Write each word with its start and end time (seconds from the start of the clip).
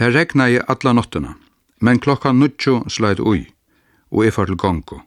Det 0.00 0.08
regnaði 0.14 0.62
alla 0.72 0.94
nottuna, 0.96 1.34
men 1.84 1.98
klokkan 2.00 2.38
nuttjo 2.40 2.78
slæd 2.88 3.18
ui, 3.20 3.42
og 4.08 4.24
jeg 4.24 4.32
til 4.32 4.56
gongo. 4.56 5.00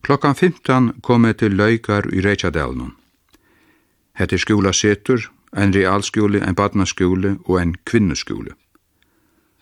Klokkan 0.00 0.34
15 0.34 1.02
kom 1.02 1.24
jeg 1.28 1.36
til 1.36 1.52
løykar 1.52 2.08
i 2.08 2.22
Reykjadalnum. 2.24 2.94
Hette 4.16 4.38
skjula 4.40 4.72
setur, 4.72 5.28
en 5.52 5.74
realskjule, 5.74 6.40
en 6.40 6.56
badnaskjule 6.56 7.36
og 7.44 7.60
en 7.60 7.74
kvinnuskúli. 7.84 8.54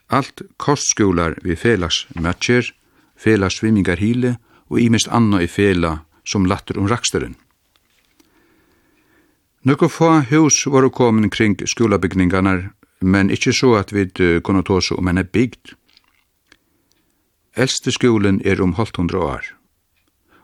Alt 0.09 0.43
kostskjular 0.57 1.35
vi 1.43 1.57
felags 1.57 2.07
matcher, 2.15 2.71
felags 3.17 3.59
svimmingar 3.59 3.99
hile 3.99 4.37
og 4.71 4.79
imist 4.79 5.09
anna 5.11 5.41
i 5.43 5.49
fela 5.49 6.05
som 6.25 6.47
latter 6.47 6.79
om 6.79 6.87
raksteren. 6.87 7.35
Nukko 9.67 9.89
få 9.89 10.13
hus 10.31 10.63
var 10.67 10.89
komin 10.91 11.31
kring 11.31 11.59
skjulabygningarnar 11.59 12.71
men 13.03 13.31
ikkje 13.31 13.53
så 13.53 13.75
at 13.79 13.93
vi 13.93 14.07
kunne 14.45 14.63
ta 14.63 14.79
oss 14.81 14.91
om 14.93 15.09
en 15.09 15.19
er 15.19 15.29
bygd. 15.29 15.75
Eldste 17.57 17.93
skolen 17.93 18.41
er 18.45 18.63
om 18.63 18.75
halvt 18.79 18.97
hundra 18.97 19.25
år, 19.37 19.49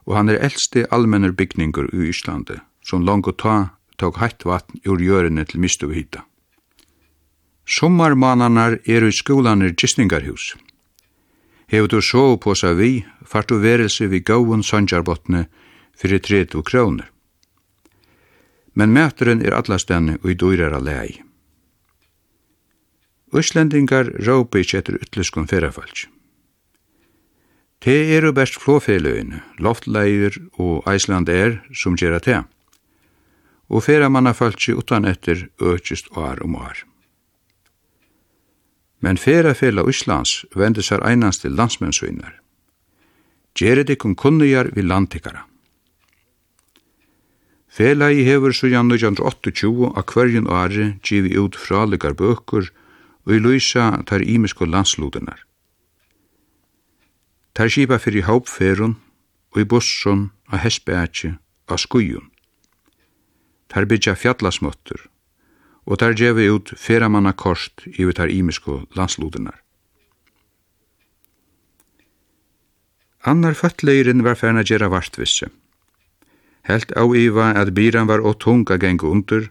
og 0.05 0.17
han 0.17 0.29
er 0.29 0.43
eldste 0.45 0.87
allmennar 0.93 1.33
bygninger 1.33 1.89
i 1.95 2.11
Íslandi, 2.11 2.59
som 2.85 3.05
langt 3.05 3.29
å 3.29 3.33
ta 3.33 3.57
tok 3.99 4.21
heitt 4.23 4.45
vatn 4.45 4.81
ur 4.87 5.01
gjørene 5.03 5.45
til 5.49 5.61
mistuhita. 5.61 6.25
Sommarmananar 7.69 8.79
er 8.89 9.05
i 9.05 9.13
skolaner 9.13 9.75
gistingarhus. 9.77 10.55
Hefur 11.69 11.89
du 11.93 12.01
så 12.01 12.25
på 12.41 12.55
seg 12.57 12.79
vi, 12.79 12.93
fart 13.29 13.51
du 13.51 13.59
verelse 13.61 14.09
vi 14.09 14.23
gauun 14.25 14.63
sanjarbotne 14.65 15.45
fyrir 15.93 16.23
30 16.25 16.65
kroner. 16.65 17.11
Men 18.73 18.95
mæteren 18.95 19.43
er 19.45 19.57
allastene 19.59 20.17
og 20.23 20.31
i 20.33 20.39
dyrere 20.39 20.81
leie. 20.81 21.28
Íslendingar 23.37 24.09
råpa 24.25 24.63
ikkje 24.63 24.79
etter 24.81 24.97
ytluskum 25.03 25.49
ferrafalk. 25.49 26.07
Te 27.85 27.95
eru 28.17 28.33
best 28.35 28.57
flåfeløyene, 28.59 29.43
loftleir 29.63 30.39
og 30.59 30.89
Iceland 30.89 31.29
er 31.29 31.61
som 31.77 31.97
gjerra 31.99 32.19
te, 32.25 32.41
og 33.69 33.85
ferramannafalki 33.85 34.75
utan 34.75 35.05
etter 35.05 35.47
økist 35.61 36.09
år 36.17 36.41
om 36.43 36.57
år. 36.57 36.83
Men 39.05 39.21
ferrafela 39.21 39.85
Íslands 39.87 40.43
vende 40.57 40.83
sær 40.83 41.05
einans 41.07 41.39
til 41.39 41.55
landsmennsvinnar. 41.55 42.41
Gjere 43.55 43.85
dikum 43.85 44.17
kunnigar 44.17 44.73
vi 44.75 44.83
landtikara. 44.83 45.45
Felagi 47.69 48.25
hefur 48.27 48.51
så 48.57 48.67
jan 48.73 48.91
1928 48.91 49.93
av 49.95 50.05
hverjun 50.11 50.49
åri 50.51 50.87
givi 51.05 51.37
ut 51.39 51.55
fralikar 51.55 52.17
bøkur 52.19 52.73
og 53.29 53.35
i 53.37 53.43
lysa 53.45 53.91
tar 54.09 54.25
imisko 54.25 54.65
landsludenar. 54.65 55.45
Tar 57.53 57.69
skipa 57.69 57.99
fyrir 58.01 58.25
haupferun, 58.25 58.97
og 59.53 59.61
i 59.61 59.69
bussun, 59.69 60.31
og 60.49 60.59
hespeatje, 60.63 61.35
og 61.69 61.81
skujun. 61.81 62.31
Tar 63.69 63.85
bytja 63.85 64.15
fjallasmottur, 64.17 65.03
og 65.85 66.01
tar 66.01 66.17
djevi 66.17 66.49
ut 66.49 66.73
feramanna 66.81 67.35
kost 67.37 67.85
ivi 67.85 68.15
tar 68.17 68.33
imisko 68.33 68.87
landsludenar. 68.97 69.61
Annar 73.29 73.53
fattleirin 73.53 74.25
var 74.25 74.39
færna 74.41 74.63
gjerra 74.65 74.89
vartvisse. 74.89 75.51
Helt 76.65 76.95
á 76.97 77.05
iva 77.13 77.53
at 77.61 77.75
byran 77.77 78.09
var 78.09 78.25
å 78.25 78.33
tunga 78.33 78.79
gengu 78.81 79.11
undur, 79.13 79.51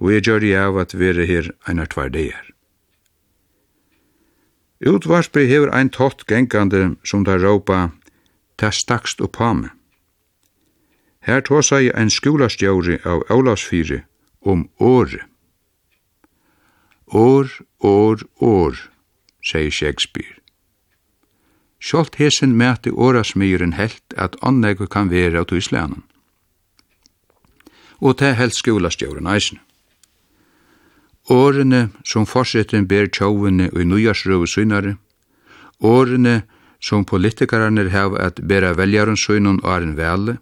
og 0.00 0.14
jeg 0.14 0.24
gjør 0.24 0.46
i 0.46 0.54
av 0.56 0.78
at 0.80 0.96
vere 0.96 1.26
her 1.28 1.52
einar 1.68 1.90
tvar 1.92 2.08
deir. 2.08 2.49
Utvarspi 4.80 5.46
hefur 5.48 5.74
ein 5.74 5.90
tott 5.90 6.24
gengande 6.26 6.96
som 7.04 7.24
da 7.24 7.36
råpa 7.36 7.90
«Ta 8.56 8.70
stakst 8.70 9.20
upp 9.20 9.36
hame». 9.36 9.70
Her 11.20 11.40
tåsa 11.40 11.80
jeg 11.80 11.92
ein 11.94 12.10
skolastjóri 12.10 12.96
av 13.04 13.22
Ólasfyri 13.28 14.02
om 14.40 14.68
åre. 14.78 15.20
År, 17.12 17.50
år, 17.80 18.24
år, 18.40 18.78
sier 19.44 19.70
Shakespeare. 19.70 20.40
Sjolt 21.80 22.16
hesen 22.16 22.56
mæti 22.56 22.90
årasmyren 22.90 23.72
helt 23.72 24.14
at 24.16 24.36
annegu 24.40 24.86
kan 24.86 25.10
vera 25.10 25.40
av 25.40 25.52
i. 25.52 26.02
Og 28.00 28.18
det 28.18 28.36
helst 28.36 28.56
skolastjóren 28.56 29.26
eisen. 29.26 29.60
Årene 31.28 31.90
som 32.04 32.26
forsetten 32.26 32.86
ber 32.88 33.10
tjovene 33.12 33.68
i 33.68 33.84
nøyarsrøve 33.84 34.48
synare, 34.48 34.96
årene 35.80 36.42
som 36.80 37.04
politikarerne 37.04 37.88
heva 37.92 38.24
at 38.26 38.40
bera 38.40 38.72
veljaren 38.74 39.16
synon 39.16 39.60
og 39.62 39.82
en 39.82 39.96
vele, 39.96 40.38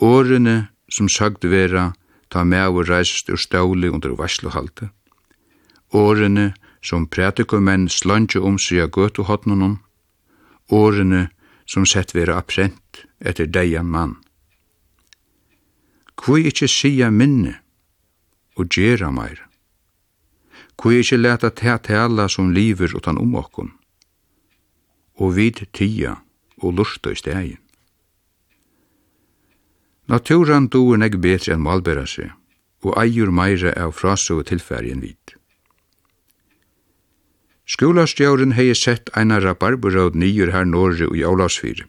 årene 0.00 0.68
som 0.88 1.08
sagt 1.08 1.44
vera 1.44 1.92
ta 2.30 2.44
med 2.44 2.68
og 2.70 2.88
reist 2.88 3.28
ur 3.28 3.40
ståli 3.40 3.90
under 3.90 4.14
varsluhalte, 4.16 4.90
årene 5.92 6.52
som 6.82 7.06
pratikumenn 7.06 7.88
slanje 7.88 8.40
om 8.40 8.58
seg 8.58 8.86
av 8.86 8.94
gøtuhotnunum, 8.96 9.78
årene 10.70 11.28
som 11.66 11.86
sett 11.86 12.14
vera 12.14 12.38
apprent 12.40 13.04
etter 13.20 13.46
deian 13.46 13.86
mann. 13.86 14.16
Kvoi 16.18 16.46
ikkje 16.50 16.68
sia 16.68 17.10
minne 17.10 17.58
og 18.56 18.68
gjera 18.70 19.10
meira. 19.10 19.51
Kui 20.82 20.98
ikkje 20.98 21.20
leta 21.20 21.50
ta 21.54 21.76
tala 21.78 22.26
som 22.28 22.50
liver 22.50 22.90
utan 22.98 23.18
om 23.22 23.36
okkom. 23.38 23.68
Og 25.22 25.36
vid 25.36 25.62
tia 25.70 26.16
og 26.58 26.74
lusta 26.78 27.12
i 27.12 27.18
stegin. 27.18 27.60
Naturan 30.10 30.66
doer 30.66 30.98
neg 30.98 31.20
betre 31.22 31.54
enn 31.54 31.62
malbera 31.62 32.02
seg, 32.10 32.32
og 32.82 32.98
eier 32.98 33.30
meira 33.30 33.70
av 33.78 33.94
frasøve 33.94 34.42
tilfæri 34.50 34.90
enn 34.90 35.04
vid. 35.06 35.36
Skolastjauren 37.72 38.56
hei 38.58 38.74
sett 38.74 39.12
eina 39.16 39.38
rabarburåd 39.40 40.18
nýr 40.18 40.50
her 40.50 40.66
norri 40.66 41.06
og 41.06 41.16
i 41.16 41.86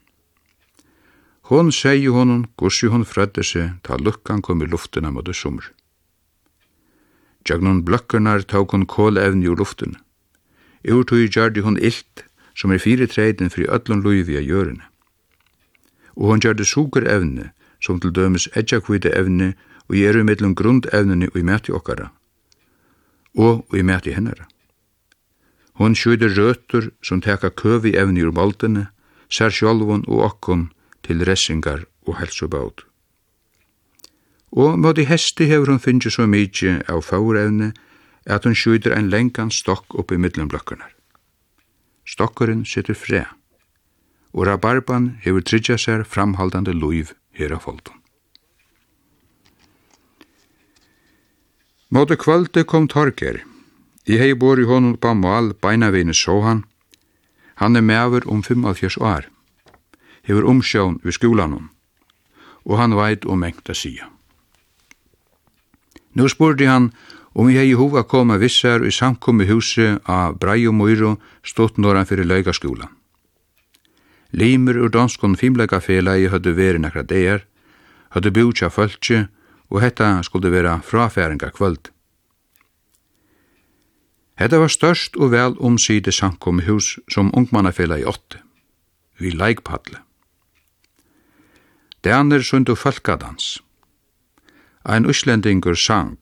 Hon 1.50 1.72
segi 1.72 2.06
honom 2.06 2.46
gossi 2.56 2.86
hon 2.86 3.04
frødde 3.04 3.42
seg 3.44 3.74
ta 3.82 3.98
lukkan 4.00 4.40
kom 4.40 4.62
i 4.62 4.66
luftina 4.66 5.10
mot 5.10 5.26
det 5.26 5.34
sumr. 5.34 5.66
Gjøgnon 7.44 7.84
bløkkernar 7.84 8.46
tók 8.48 8.72
hun 8.72 8.86
kålevni 8.86 9.48
ur 9.48 9.56
luften. 9.56 9.96
Urtui 10.88 11.28
gjørdi 11.28 11.60
hon 11.60 11.76
illt, 11.76 12.24
som 12.56 12.72
er 12.72 12.80
fire 12.80 13.06
treiden 13.06 13.50
fri 13.50 13.66
öllun 13.68 14.02
luivi 14.04 14.36
a 14.36 14.42
gjørene. 14.44 14.84
Og 16.16 16.30
hon 16.30 16.40
gjørdi 16.40 16.64
suger 16.64 17.04
evni, 17.10 17.50
som 17.80 18.00
til 18.00 18.14
dømes 18.16 18.48
edjakvide 18.56 19.12
evne, 19.12 19.54
og 19.88 19.96
gjeru 19.96 20.24
mellom 20.24 20.54
grundevnene 20.56 21.28
og 21.28 21.36
i 21.36 21.44
mæti 21.44 21.72
okkara, 21.72 22.08
og 23.36 23.76
i 23.76 23.82
mæti 23.82 24.14
hennara. 24.16 24.46
Hon 25.74 25.94
skjuder 25.94 26.32
røtur 26.38 26.88
som 27.02 27.20
teka 27.20 27.50
køvi 27.50 27.96
evne 27.98 28.24
ur 28.24 28.32
baltene, 28.32 28.86
sær 29.28 29.50
sjálvun 29.50 30.06
og 30.08 30.24
okkon 30.30 30.70
til 31.02 31.24
ressingar 31.28 31.84
og 32.06 32.16
helsubáut 32.22 32.86
og 34.54 34.78
måtte 34.78 35.04
hesti 35.04 35.48
hefur 35.50 35.72
hon 35.72 35.82
finnst 35.82 36.14
så 36.14 36.28
mykje 36.30 36.84
av 36.88 37.02
fórevne 37.02 37.72
at 38.26 38.46
hon 38.46 38.54
skjuter 38.54 38.94
ein 38.94 39.10
lengan 39.10 39.50
stokk 39.50 39.96
oppi 39.98 40.14
i 40.14 40.22
middelblokkunar. 40.22 40.94
Stokkurinn 42.06 42.64
sitter 42.64 42.94
fre, 42.94 43.24
og 44.32 44.46
rabarban 44.46 45.16
hefur 45.24 45.42
tridja 45.42 45.78
seg 45.80 46.06
framhaldande 46.06 46.72
luiv 46.72 47.12
her 47.34 47.56
av 47.56 47.66
foldun. 47.66 47.98
Måte 51.90 52.16
kvölde 52.16 52.64
kom 52.64 52.88
Torger. 52.88 53.44
I 54.06 54.18
hei 54.18 54.34
bor 54.34 54.60
i 54.60 54.66
honum 54.66 54.96
på 54.98 55.14
mal 55.14 55.52
beina 55.62 55.90
vini 55.94 56.14
så 56.14 56.40
han. 56.42 56.64
Han 57.62 57.76
er 57.76 57.86
mever 57.86 58.26
om 58.28 58.42
55 58.42 58.98
år. 58.98 59.28
Hefur 60.22 60.48
omsjån 60.50 61.00
vi 61.04 61.12
skolanum, 61.12 61.70
og 62.64 62.78
han 62.78 62.96
veit 62.96 63.24
om 63.24 63.42
engt 63.44 63.70
a. 63.70 64.13
Nå 66.14 66.28
spurte 66.30 66.66
han 66.70 66.92
om 67.34 67.50
jeg 67.50 67.70
i 67.70 67.78
hova 67.78 68.04
koma 68.06 68.36
vissar 68.38 68.84
i 68.86 68.92
samkomme 68.94 69.46
huset 69.48 70.02
av 70.06 70.38
Brei 70.38 70.66
og 70.70 70.76
Møyro 70.78 71.16
stått 71.42 71.78
norran 71.78 72.06
fyrir 72.06 72.28
løygaskola. 72.30 72.86
Limer 74.34 74.78
ur 74.78 74.90
danskon 74.94 75.34
fimleikafelaði 75.38 76.30
høyde 76.30 76.54
veri 76.54 76.78
nekra 76.82 77.02
deir, 77.02 77.42
høyde 78.14 78.30
bjútja 78.34 78.70
fölkje, 78.70 79.26
og 79.70 79.82
hetta 79.82 80.22
skulle 80.22 80.52
vera 80.54 80.78
frafæringa 80.82 81.50
kvöld. 81.50 81.90
Hetta 84.38 84.58
var 84.58 84.70
størst 84.70 85.16
og 85.16 85.30
vel 85.34 85.58
omside 85.58 86.12
samkomme 86.12 86.66
hus 86.66 86.98
som 87.10 87.34
ungmannafela 87.34 87.98
i 87.98 88.06
åtte, 88.06 88.38
vi 89.18 89.30
leikpadle. 89.30 90.02
Det 92.04 92.12
andre 92.12 92.42
sundu 92.42 92.74
fölkadans 92.74 93.63
ein 94.84 95.06
uslendingur 95.06 95.76
sang. 95.76 96.18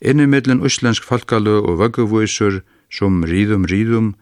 Inni 0.00 0.26
middelen 0.26 0.62
uslensk 0.64 1.04
falkalø 1.04 1.60
og 1.60 1.78
vøggevuisur 1.78 2.60
som 2.90 3.22
ridum 3.24 3.64
ridum, 3.64 4.14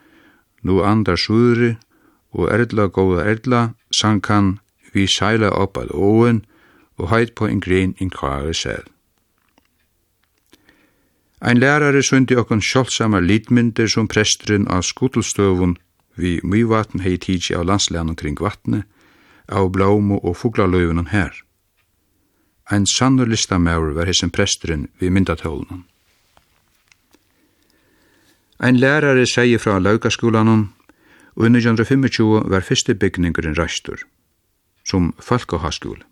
nu 0.63 0.83
andar 0.83 1.17
sudri 1.17 1.77
og 2.33 2.51
erdla 2.53 2.89
góða 2.89 3.25
erdla 3.33 3.63
sang 3.91 4.21
han 4.29 4.59
vi 4.93 5.07
seila 5.07 5.51
opp 5.51 5.79
al 5.79 5.91
åen 5.95 6.45
og 6.99 7.11
heit 7.13 7.35
på 7.35 7.47
en 7.47 7.61
gren 7.61 7.95
in 7.99 8.11
kare 8.11 8.55
sel. 8.55 8.85
Ein 11.41 11.61
lærare 11.63 12.03
sundi 12.03 12.35
okkon 12.35 12.61
sjálfsamar 12.61 13.23
litmyndir 13.23 13.89
som 13.89 14.09
presturinn 14.11 14.67
av 14.67 14.83
skutelstøvun 14.83 15.77
vi 16.19 16.41
mye 16.43 16.67
vatten 16.67 17.01
hei 17.01 17.17
tidsi 17.17 17.55
av 17.55 17.69
landslæren 17.71 18.19
kring 18.19 18.41
vattnet, 18.43 18.85
av 19.49 19.71
blåmo 19.71 20.19
og 20.19 20.37
fuglaløvunum 20.37 21.15
her. 21.15 21.31
Ein 22.71 22.85
sannur 22.87 23.27
listamaur 23.27 23.95
var 23.97 24.07
hessen 24.07 24.31
presturin 24.31 24.89
vi 25.01 25.09
myndatólunum. 25.11 25.85
Ein 28.61 28.77
lærare 28.77 29.27
segi 29.27 29.57
fra 29.59 29.79
laukaskúlanum, 29.79 30.69
og 31.37 31.45
1925 31.47 32.51
var 32.51 32.61
fyrste 32.61 32.95
bygningurinn 32.95 33.57
ræstur, 33.57 34.03
som 34.85 35.15
falkohaskúli. 35.21 36.05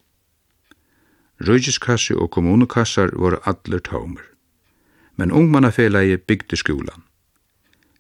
Røygiskassi 1.41 2.15
og 2.15 2.31
kommunukassar 2.31 3.11
voru 3.13 3.37
allir 3.45 3.81
tómur. 3.81 4.25
Men 5.17 5.33
ungmannafélagi 5.33 6.17
byggdi 6.17 6.57
skúlan. 6.57 7.03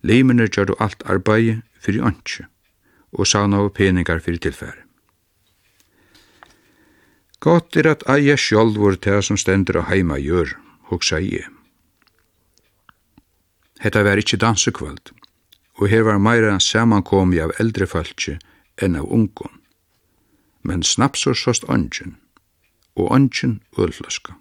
Leiminir 0.03 0.49
gjördu 0.49 0.75
allt 0.79 1.03
arbeid 1.05 1.63
fyrir 1.81 2.07
ønskju 2.07 2.47
og 3.13 3.27
savnaðu 3.27 3.69
peningar 3.69 4.21
fyrir 4.21 4.39
tilfæri. 4.39 4.86
Gott 7.47 7.77
er 7.79 7.87
at 7.87 8.03
eia 8.11 8.35
sjálfur 8.35 8.97
til 8.99 9.21
som 9.23 9.39
stendur 9.39 9.77
og 9.79 9.87
heima 9.87 10.17
gjør, 10.19 10.57
hugsa 10.91 11.21
i. 11.23 11.45
Hetta 13.79 14.03
var 14.03 14.19
ikkje 14.19 14.41
dansekvöld, 14.43 15.13
og 15.79 15.87
her 15.93 16.03
var 16.09 16.19
meira 16.19 16.57
samankomi 16.59 17.39
av 17.45 17.55
eldre 17.63 17.87
falki 17.87 18.35
enn 18.83 18.99
av 18.99 19.07
ungun. 19.07 19.61
Men 20.67 20.83
snapsur 20.83 21.39
sost 21.39 21.69
ongen, 21.71 22.17
og 22.99 23.15
ongen 23.15 23.61
ullflaska. 23.79 24.35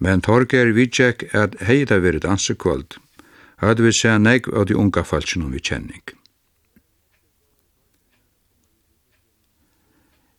Men 0.00 0.24
Torger 0.24 0.72
vidtjekk 0.72 1.28
at 1.36 1.60
heida 1.68 2.00
veri 2.00 2.24
dansekvöld, 2.24 2.96
hadde 3.60 3.84
vi 3.84 3.92
seg 3.92 4.22
negv 4.24 4.48
av 4.56 4.70
de 4.72 4.80
unga 4.80 5.04
falkinum 5.04 5.52
vi 5.52 5.60
kjenning. 5.60 6.15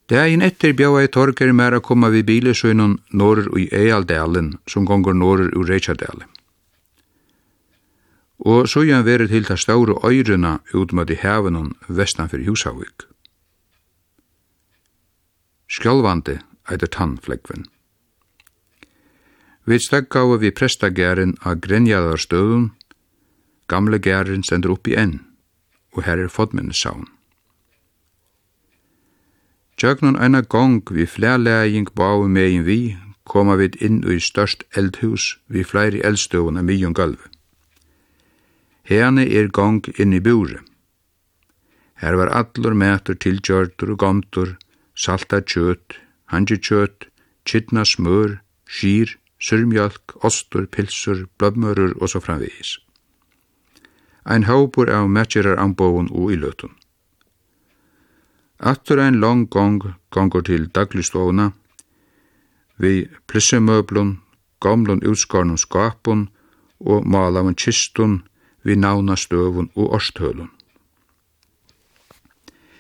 Dagen 0.08 0.42
etter 0.42 0.72
bjóa 0.72 1.02
i 1.04 1.10
torger 1.12 1.52
mer 1.52 1.76
a 1.76 1.82
koma 1.84 2.08
vi 2.08 2.22
bilesøynun 2.24 2.94
norr 3.12 3.50
ui 3.52 3.68
Ealdalen, 3.76 4.54
som 4.64 4.86
gongur 4.88 5.14
norr 5.14 5.50
ui 5.52 5.66
Reykjadalen. 5.68 6.30
Og 8.40 8.70
så 8.72 8.86
gjør 8.88 9.04
veri 9.04 9.28
til 9.28 9.44
ta 9.44 9.58
stauru 9.60 9.98
øyrena 10.08 10.60
ut 10.74 10.94
i 11.12 11.16
hevenon 11.20 11.74
vestan 11.90 12.30
fyrir 12.30 12.48
Husavik. 12.48 13.04
Skjálvandi 15.68 16.40
eitir 16.72 16.88
tannflegven. 16.88 17.66
Vi 19.66 19.80
stakkaðu 19.80 20.40
vi 20.40 20.52
prestagærin 20.52 21.36
av 21.44 21.60
grenjaðarstöðun, 21.60 22.72
gamle 23.68 24.00
gærin 24.00 24.44
sendur 24.44 24.78
upp 24.78 24.88
i 24.88 24.96
enn, 24.96 25.20
og 25.92 26.04
her 26.04 26.18
er 26.24 26.32
fodminnesaun. 26.32 27.17
Tjøknon 29.78 30.16
eina 30.18 30.40
gong 30.42 30.82
vi 30.90 31.06
flærlæging 31.06 31.92
bau 31.94 32.24
megin 32.26 32.64
vi, 32.66 32.98
koma 33.30 33.54
vi 33.60 33.68
inn 33.86 34.00
i 34.10 34.16
størst 34.18 34.64
eldhus 34.80 35.36
vi 35.54 35.62
fleiri 35.62 36.00
eldstøvun 36.02 36.58
av 36.58 36.66
myon 36.66 36.96
gulv. 36.98 37.20
Herne 38.90 39.28
er 39.28 39.52
gong 39.54 39.86
inn 40.02 40.16
i 40.18 40.22
bure. 40.28 40.64
Her 42.02 42.18
var 42.18 42.34
allur 42.40 42.74
metur 42.74 43.20
tilgjördur 43.22 43.94
og 43.94 44.00
gomtur, 44.02 44.56
salta 44.98 45.44
kjøt, 45.46 46.00
hangi 46.34 46.58
kjøt, 46.58 47.06
kittna 47.46 47.86
smör, 47.86 48.40
skýr, 48.66 49.14
surmjölk, 49.38 50.18
ostur, 50.26 50.66
pilsur, 50.66 51.28
blömmörur 51.38 51.94
og 52.02 52.10
så 52.10 52.24
framvegis. 52.26 52.80
Ein 54.26 54.50
haupur 54.50 54.90
av 54.90 55.06
mekjerar 55.06 55.62
anbóun 55.62 56.10
og 56.10 56.34
ilötun. 56.34 56.74
Attur 58.60 59.00
ein 59.00 59.20
long 59.20 59.50
gong 59.50 59.94
gongur 60.10 60.42
til 60.42 60.68
daglistovuna, 60.68 61.52
vi 62.78 63.08
plissumøblun, 63.28 64.18
gamlun 64.62 65.04
utskarnum 65.06 65.58
skapun 65.58 66.30
og 66.80 67.08
malavun 67.08 67.56
kistun 67.56 68.24
vi 68.64 68.76
navnastøvun 68.76 69.70
og 69.76 69.94
orsthølun. 69.94 70.50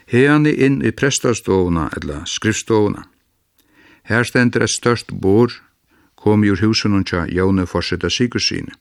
Heani 0.07 0.51
inn 0.51 0.81
i 0.81 0.91
prestastovuna, 0.91 1.89
eller 1.97 2.25
skriftstovuna. 2.25 3.03
Her 4.03 4.23
stendur 4.23 4.63
et 4.63 4.71
størst 4.71 5.11
bor, 5.21 5.51
kom 6.15 6.43
i 6.43 6.49
ur 6.49 6.61
husunum 6.61 7.03
tja 7.03 7.25
Jónu 7.27 7.65
Forseta 7.65 8.07
Sigursíni, 8.07 8.71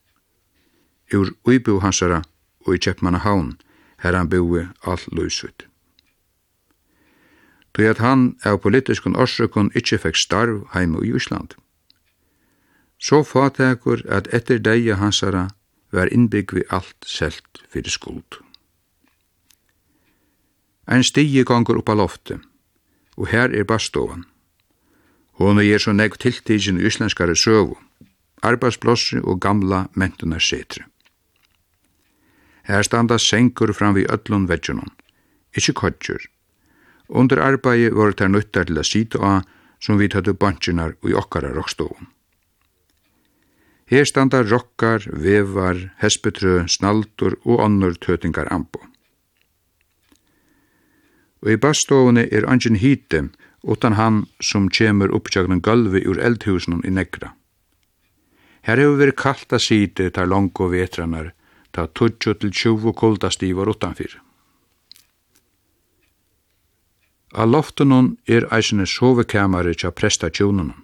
ur 1.12 1.34
uibu 1.44 1.80
hansara 1.80 2.22
og 2.66 2.74
i 2.74 2.78
Kjeppmanna 2.78 3.18
haun, 3.18 3.56
her 3.98 4.16
han 4.16 4.30
bui 4.30 4.68
all 4.86 5.02
løysut 5.12 5.66
tog 7.76 7.84
at 7.84 7.98
han 8.00 8.36
av 8.44 8.62
politiskun 8.64 9.16
orsøkun 9.20 9.68
ikkje 9.76 10.00
fekk 10.06 10.16
starv 10.16 10.64
heima 10.72 11.02
i 11.04 11.12
Ísland. 11.12 11.52
Så 12.98 13.20
fatekur 13.22 14.00
at 14.08 14.32
etter 14.32 14.58
deia 14.58 14.96
hansara 14.96 15.50
var 15.92 16.08
innbyggvi 16.12 16.64
alt 16.70 16.96
selt 17.04 17.60
fyrir 17.68 17.92
skuld. 17.92 18.40
Ein 20.88 21.04
stige 21.04 21.44
gongur 21.44 21.78
upp 21.78 21.88
a 21.88 21.94
lofti, 21.94 22.38
og 23.16 23.28
her 23.28 23.52
er 23.52 23.64
bastovan. 23.64 24.24
Hon 25.36 25.60
er 25.60 25.78
så 25.78 25.92
negv 25.92 26.16
tiltigin 26.16 26.80
i 26.80 26.86
íslenskare 26.88 27.36
søvu, 27.36 27.76
arbeidsblossi 28.42 29.20
og 29.20 29.40
gamla 29.40 29.86
mentunar 29.94 30.40
setri. 30.40 30.84
Her 32.64 32.82
standa 32.82 33.18
sengur 33.18 33.72
fram 33.72 33.94
vi 33.94 34.06
öllun 34.06 34.48
veggjunan, 34.48 34.90
ikkje 35.52 35.74
kodjur, 35.74 36.22
Under 37.08 37.38
arbeidet 37.38 37.94
var 37.94 38.12
det 38.12 38.28
nøyttar 38.28 38.66
til 38.66 38.78
a 38.78 38.84
sita 38.84 39.18
av, 39.22 39.46
som 39.80 39.98
vi 39.98 40.08
tøttu 40.08 40.32
bansjinar 40.34 40.96
i 41.06 41.14
okkara 41.14 41.52
rockstoven. 41.54 42.08
Her 43.86 44.04
standa 44.04 44.42
rokkar, 44.42 45.04
vevar, 45.06 45.92
hespetrø, 46.02 46.64
snaltur 46.66 47.36
og 47.44 47.62
annor 47.62 47.94
tøtingar 47.94 48.50
ambo. 48.50 48.82
Og 51.44 51.52
i 51.54 51.60
bastovene 51.62 52.26
er 52.26 52.48
angin 52.50 52.80
hite, 52.82 53.28
utan 53.62 53.94
han 53.94 54.24
som 54.42 54.66
kjemur 54.70 55.14
upptjagnan 55.14 55.62
gulvi 55.62 56.02
ur 56.02 56.18
eldhusen 56.18 56.82
i 56.82 56.90
negra. 56.90 57.36
Her 58.66 58.82
hefur 58.82 58.98
veri 58.98 59.14
kalta 59.14 59.60
site 59.62 60.10
tar 60.10 60.26
lango 60.26 60.66
vetranar, 60.72 61.30
ta 61.70 61.86
20 61.86 62.40
til 62.42 62.50
20 62.50 62.94
kuldastivar 62.98 63.70
utanfyrir. 63.70 64.18
A 67.36 67.44
loftunum 67.44 68.14
er 68.26 68.46
eisne 68.48 68.86
sovekamari 68.88 69.74
tja 69.76 69.90
prestatjónunum. 69.92 70.78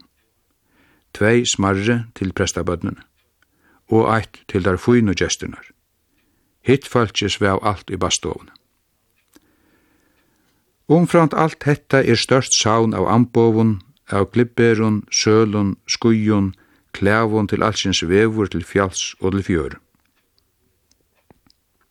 Tvei 1.17 1.47
smarre 1.49 1.95
til 2.15 2.33
prestabönnene 2.37 3.01
og 3.93 4.09
eitt 4.13 4.41
til 4.49 4.65
der 4.65 4.77
fínu 4.77 5.15
gestunar. 5.17 5.65
Hitt 6.65 6.85
falkis 6.89 7.39
vi 7.41 7.49
av 7.49 7.61
alt 7.65 7.91
i 7.91 7.97
bastovene. 7.97 8.53
Umframt 10.89 11.35
alt 11.35 11.65
hetta 11.65 12.03
er 12.05 12.21
størst 12.21 12.57
saun 12.57 12.93
av 12.95 13.09
ambovun, 13.09 13.81
av 14.13 14.29
glibberun, 14.33 15.03
sølun, 15.11 15.77
skujun, 15.89 16.53
klævun 16.93 17.49
til 17.49 17.65
allsins 17.65 18.03
vevur 18.05 18.53
til 18.53 18.65
fjalls 18.65 19.15
og 19.21 19.33
til 19.33 19.47
fjör. 19.49 19.79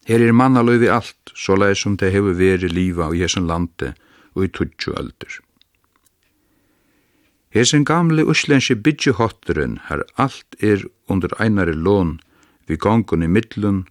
Her 0.06 0.22
er 0.22 0.38
mannalöfi 0.38 0.90
alt, 0.90 1.34
så 1.36 1.58
leið 1.58 1.78
som 1.82 1.98
det 1.98 2.14
hefur 2.14 2.38
veri 2.38 2.70
lífa 2.70 3.10
og 3.10 3.18
jesun 3.18 3.48
lande, 3.48 3.94
og 3.94 4.11
og 4.36 4.46
i 4.46 4.48
tutsju 4.48 4.94
öldur. 4.98 5.40
Hesen 7.52 7.86
gamle 7.86 8.24
uslenske 8.26 8.76
byggehotterun 8.76 9.80
her 9.90 10.04
alt 10.18 10.56
er 10.60 10.86
under 11.08 11.34
einare 11.42 11.74
lån 11.76 12.20
vi 12.68 12.78
gongun 12.78 13.24
i 13.24 13.28
middlun, 13.28 13.88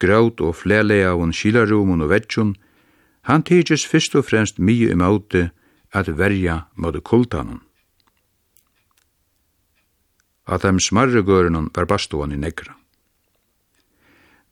gråt 0.00 0.40
og 0.40 0.56
flelea 0.56 1.10
av 1.12 1.32
skilarumun 1.32 2.04
og 2.06 2.08
vetsjun, 2.08 2.54
han 3.28 3.44
tegis 3.44 3.84
fyrst 3.88 4.16
og 4.16 4.24
fremst 4.28 4.58
mye 4.58 4.88
imauti 4.92 5.48
at 5.92 6.08
verja 6.18 6.64
mot 6.76 6.96
kultanen. 7.04 7.60
At 10.46 10.64
dem 10.64 10.80
smarre 10.80 11.22
gørunum 11.24 11.70
var 11.76 11.86
bastuan 11.88 12.32
i 12.32 12.40
negra. 12.40 12.74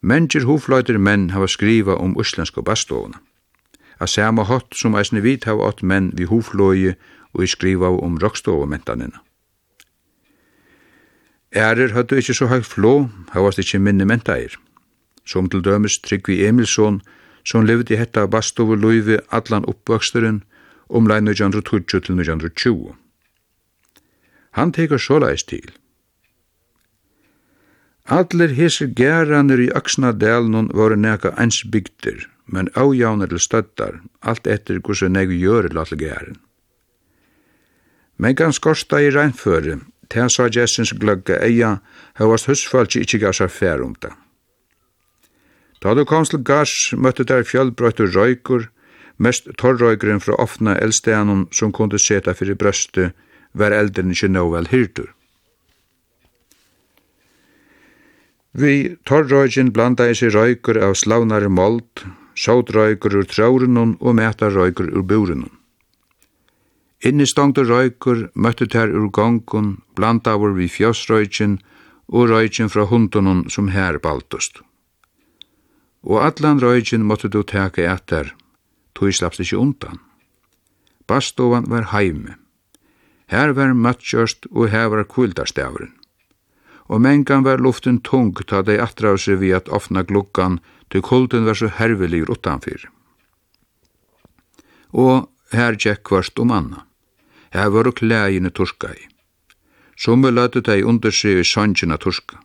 Mennkir 0.01 0.45
hufløyder 0.45 0.97
menn 0.97 1.29
hava 1.31 1.47
skriva 1.47 1.95
om 1.97 2.17
uslenska 2.17 2.61
bastuana 2.61 3.21
a 4.03 4.07
sama 4.07 4.43
hot 4.43 4.75
som 4.75 4.95
eisne 4.99 5.21
vit 5.23 5.47
hava 5.47 5.69
ått 5.71 5.81
menn 5.81 6.11
vi 6.17 6.27
hoflåi 6.27 6.95
og 7.33 7.43
i 7.43 7.47
skriva 7.47 7.89
om 8.07 8.17
rockstovumentanina. 8.21 9.21
Ærer 11.55 11.93
høttu 11.93 12.17
ikkje 12.17 12.35
så 12.35 12.47
høgt 12.49 12.67
flå, 12.67 12.93
havast 13.33 13.61
ikkje 13.61 13.79
minne 13.79 14.07
mentair. 14.09 14.57
Som 15.25 15.49
til 15.49 15.61
dømes 15.63 15.99
Tryggvi 16.01 16.41
Emilsson, 16.47 17.01
som 17.45 17.65
levde 17.65 17.93
i 17.93 17.99
hetta 17.99 18.25
bastovu 18.27 18.75
loyvi 18.75 19.19
allan 19.29 19.67
oppvøksteren, 19.69 20.41
omlai 20.89 21.21
1920 21.21 21.85
til 21.89 22.19
1920. 22.19 22.97
Han 24.57 24.73
teker 24.73 24.97
såleis 24.97 25.43
til. 25.43 25.69
Allir 28.05 28.51
hesir 28.57 28.89
gæranir 28.91 29.61
i 29.63 29.71
Aksnadalen 29.71 30.69
voru 30.73 30.97
neka 30.99 31.31
eins 31.39 31.63
bygdir, 31.63 32.27
men 32.45 32.69
avjavner 32.75 33.29
til 33.31 33.39
støttar, 33.39 34.01
alt 34.21 34.47
etter 34.47 34.79
hvordan 34.79 35.15
negu 35.15 35.37
gjør 35.37 35.71
latle 35.73 35.97
gæren. 35.97 36.37
Men 38.17 38.35
gans 38.35 38.59
skorsta 38.59 38.99
i 39.01 39.11
regnføre, 39.11 39.79
til 40.09 40.29
sa 40.29 40.49
Jessens 40.51 40.93
gløgge 40.93 41.39
eia, 41.41 41.79
høyast 42.19 42.49
husfalki 42.51 43.01
ikkje 43.03 43.23
gav 43.23 43.33
seg 43.37 43.51
fær 43.51 43.81
om 43.81 43.95
det. 44.01 44.11
Da 45.83 45.93
du 45.93 46.05
komst 46.05 46.31
til 46.31 46.43
gars, 46.47 46.93
møtte 46.95 47.25
der 47.27 47.43
fjallbrøytur 47.43 48.13
røykur, 48.15 48.69
mest 49.17 49.49
torrøykeren 49.59 50.21
fra 50.23 50.37
ofna 50.39 50.77
eldsteanon 50.79 51.47
som 51.51 51.73
kunde 51.75 51.99
seta 51.99 52.33
fyrir 52.37 52.55
brøste, 52.59 53.11
var 53.53 53.75
eldren 53.75 54.13
ikkje 54.13 54.31
nåvel 54.31 54.69
hyrtur. 54.71 55.11
Vi 58.53 58.95
torrøyken 59.09 59.73
blanda 59.73 60.07
i 60.09 60.15
seg 60.15 60.35
røykur 60.35 60.77
av 60.77 60.95
slavnare 60.95 61.49
mold, 61.49 62.05
sót 62.35 62.71
røykur 62.73 63.15
ur 63.19 63.27
trårunum 63.29 63.97
og 63.99 64.15
meta 64.15 64.49
røykur 64.49 64.89
ur 64.93 65.03
burunum. 65.03 65.51
Innistongte 67.03 67.65
røykur 67.67 68.29
møttu 68.33 68.67
ter 68.67 68.87
ur 68.87 69.09
gongun, 69.11 69.81
blandavur 69.95 70.53
vi 70.55 70.69
fjossrøykin 70.71 71.57
og 72.07 72.29
røykin 72.29 72.69
fra 72.71 72.85
hundunum 72.87 73.49
som 73.49 73.67
her 73.75 73.99
baltust. 73.99 74.61
Og 76.03 76.23
allan 76.23 76.61
røykin 76.63 77.03
måttu 77.03 77.27
du 77.27 77.43
teka 77.43 77.83
etter, 77.93 78.33
tog 78.95 79.11
slappst 79.11 79.43
ikkje 79.43 79.59
undan. 79.59 79.99
Bastovan 81.07 81.67
var 81.67 81.91
heime. 81.91 82.37
Her 83.27 83.51
var 83.57 83.73
møttkjørst 83.75 84.47
og 84.51 84.69
her 84.71 84.87
var 84.93 85.03
kuldarstavren. 85.03 85.91
Og 86.87 87.01
mengan 87.01 87.43
var 87.43 87.59
luften 87.63 87.99
tung 87.99 88.33
ta 88.47 88.61
dei 88.61 88.77
atra 88.79 89.13
av 89.15 89.19
seg 89.23 89.39
vi 89.39 89.51
at 89.55 89.71
ofna 89.71 90.03
glukkan 90.03 90.59
til 90.93 91.01
kulden 91.01 91.47
var 91.49 91.57
så 91.57 91.71
hervelig 91.73 92.27
utanfyr. 92.29 92.85
Og 94.93 95.25
her 95.49 95.73
tjekk 95.73 96.11
varst 96.13 96.37
om 96.39 96.53
anna. 96.53 96.83
Her 97.53 97.71
var 97.73 97.89
og 97.89 97.97
klægene 97.97 98.51
torska 98.53 98.91
i. 98.93 99.07
Somme 99.97 100.29
lade 100.29 100.61
de 100.61 100.83
under 100.85 101.09
seg 101.09 101.41
i 101.41 101.47
sanjina 101.49 101.97
torska. 101.97 102.37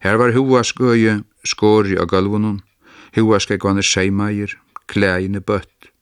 Her 0.00 0.16
var 0.16 0.32
hovask 0.32 0.80
øye, 0.80 1.20
skåri 1.44 1.98
av 2.00 2.08
galvunnen, 2.08 2.62
hovask 3.16 3.52
seimeier, 3.92 4.56
klægene 4.88 5.40
bøtt. 5.40 5.92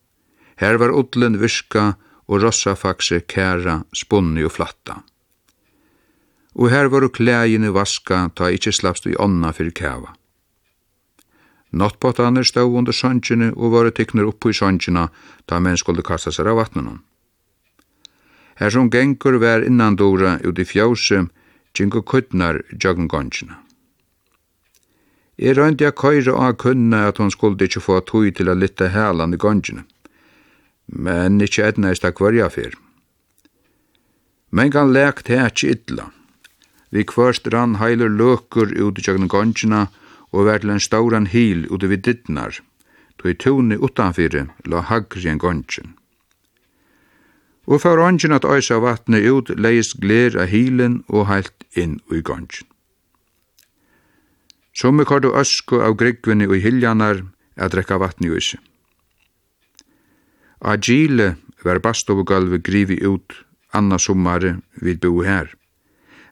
Her 0.56 0.78
var 0.78 0.94
odlen 0.94 1.40
virka 1.42 1.94
og 2.28 2.42
rossafakse 2.42 3.20
kæra, 3.26 3.82
spunni 3.92 4.44
og 4.44 4.52
flatta. 4.52 5.02
Og 6.54 6.70
her 6.70 6.86
var 6.86 7.02
og 7.02 7.74
vaska, 7.74 8.30
ta 8.36 8.50
ikkje 8.50 8.72
slappst 8.72 9.06
i 9.06 9.16
onna 9.18 9.50
fyrir 9.52 9.74
kæva 9.74 10.21
Nattpotaner 11.72 12.44
stod 12.44 12.74
under 12.76 12.92
sjansjene 12.92 13.52
og 13.56 13.72
var 13.72 13.88
tekner 13.96 14.28
opp 14.28 14.44
i 14.44 14.52
sjansjene 14.52 15.06
da 15.48 15.60
menn 15.60 15.78
skulle 15.80 16.04
kasta 16.04 16.32
seg 16.34 16.50
av 16.50 16.58
vattnene. 16.60 16.98
Her 18.60 18.70
som 18.70 18.90
gengur 18.92 19.38
vær 19.40 19.64
innandora 19.64 20.36
ut 20.44 20.58
i 20.60 20.66
fjause, 20.68 21.24
gingo 21.72 22.02
kuttnar 22.04 22.60
jøgngonsjene. 22.76 23.56
Jeg 25.40 25.56
røyndi 25.56 25.86
a 25.88 25.94
køyre 25.96 26.34
av 26.36 26.58
kunna 26.60 27.06
at 27.08 27.16
hon 27.18 27.32
skulle 27.32 27.64
ikkje 27.64 27.80
få 27.80 28.02
tog 28.04 28.28
til 28.36 28.52
a 28.52 28.54
litta 28.54 28.90
helan 28.92 29.32
i 29.32 29.40
gonsjene, 29.40 29.86
men 30.92 31.40
ikkje 31.40 31.70
etna 31.72 31.90
i 31.90 31.96
stak 31.96 32.20
varja 32.20 32.50
fyr. 32.52 32.76
Men 34.52 34.70
kan 34.70 34.92
lekt 34.92 35.32
hei 35.32 35.40
ikkje 35.48 35.72
idla. 35.72 36.10
Vi 36.92 37.08
kvørst 37.08 37.48
rann 37.48 37.78
heiler 37.80 38.12
løkur 38.12 38.68
ut 38.68 39.00
i 39.00 39.08
jøgngonsjene 39.08 39.86
og 39.88 40.01
og 40.32 40.46
vær 40.48 40.62
til 40.62 40.72
en 40.72 40.80
stauran 40.80 41.26
hil 41.26 41.66
ute 41.70 41.88
vid 41.88 42.04
dittnar, 42.08 42.60
då 43.22 43.28
i 43.30 43.34
tone 43.34 43.76
utanfyrir 43.76 44.48
la 44.64 44.80
hagri 44.80 45.28
en 45.28 45.38
gongen. 45.38 45.94
Og 47.66 47.80
for 47.80 47.98
ånden 47.98 48.32
at 48.32 48.44
øysa 48.44 48.80
vatni 48.80 49.20
ut, 49.30 49.48
leis 49.48 49.94
gler 49.94 50.34
av 50.36 50.48
hilen 50.48 51.04
og 51.08 51.26
heilt 51.26 51.64
inn 51.76 52.00
i 52.10 52.20
gongen. 52.20 52.66
vi 54.98 55.04
kordu 55.04 55.30
ösku 55.30 55.80
av 55.80 55.96
grigvinni 55.96 56.46
og 56.46 56.56
hiljanar 56.56 57.22
er 57.56 57.68
drekka 57.68 57.98
vatni 57.98 58.28
i 58.28 58.36
isse. 58.36 58.58
Agile 60.60 61.36
var 61.64 61.78
bastovugalvi 61.78 62.58
grivi 62.58 63.06
ut 63.06 63.32
anna 63.72 63.98
sommare 63.98 64.60
vid 64.74 65.00
bo 65.00 65.22
her, 65.22 65.54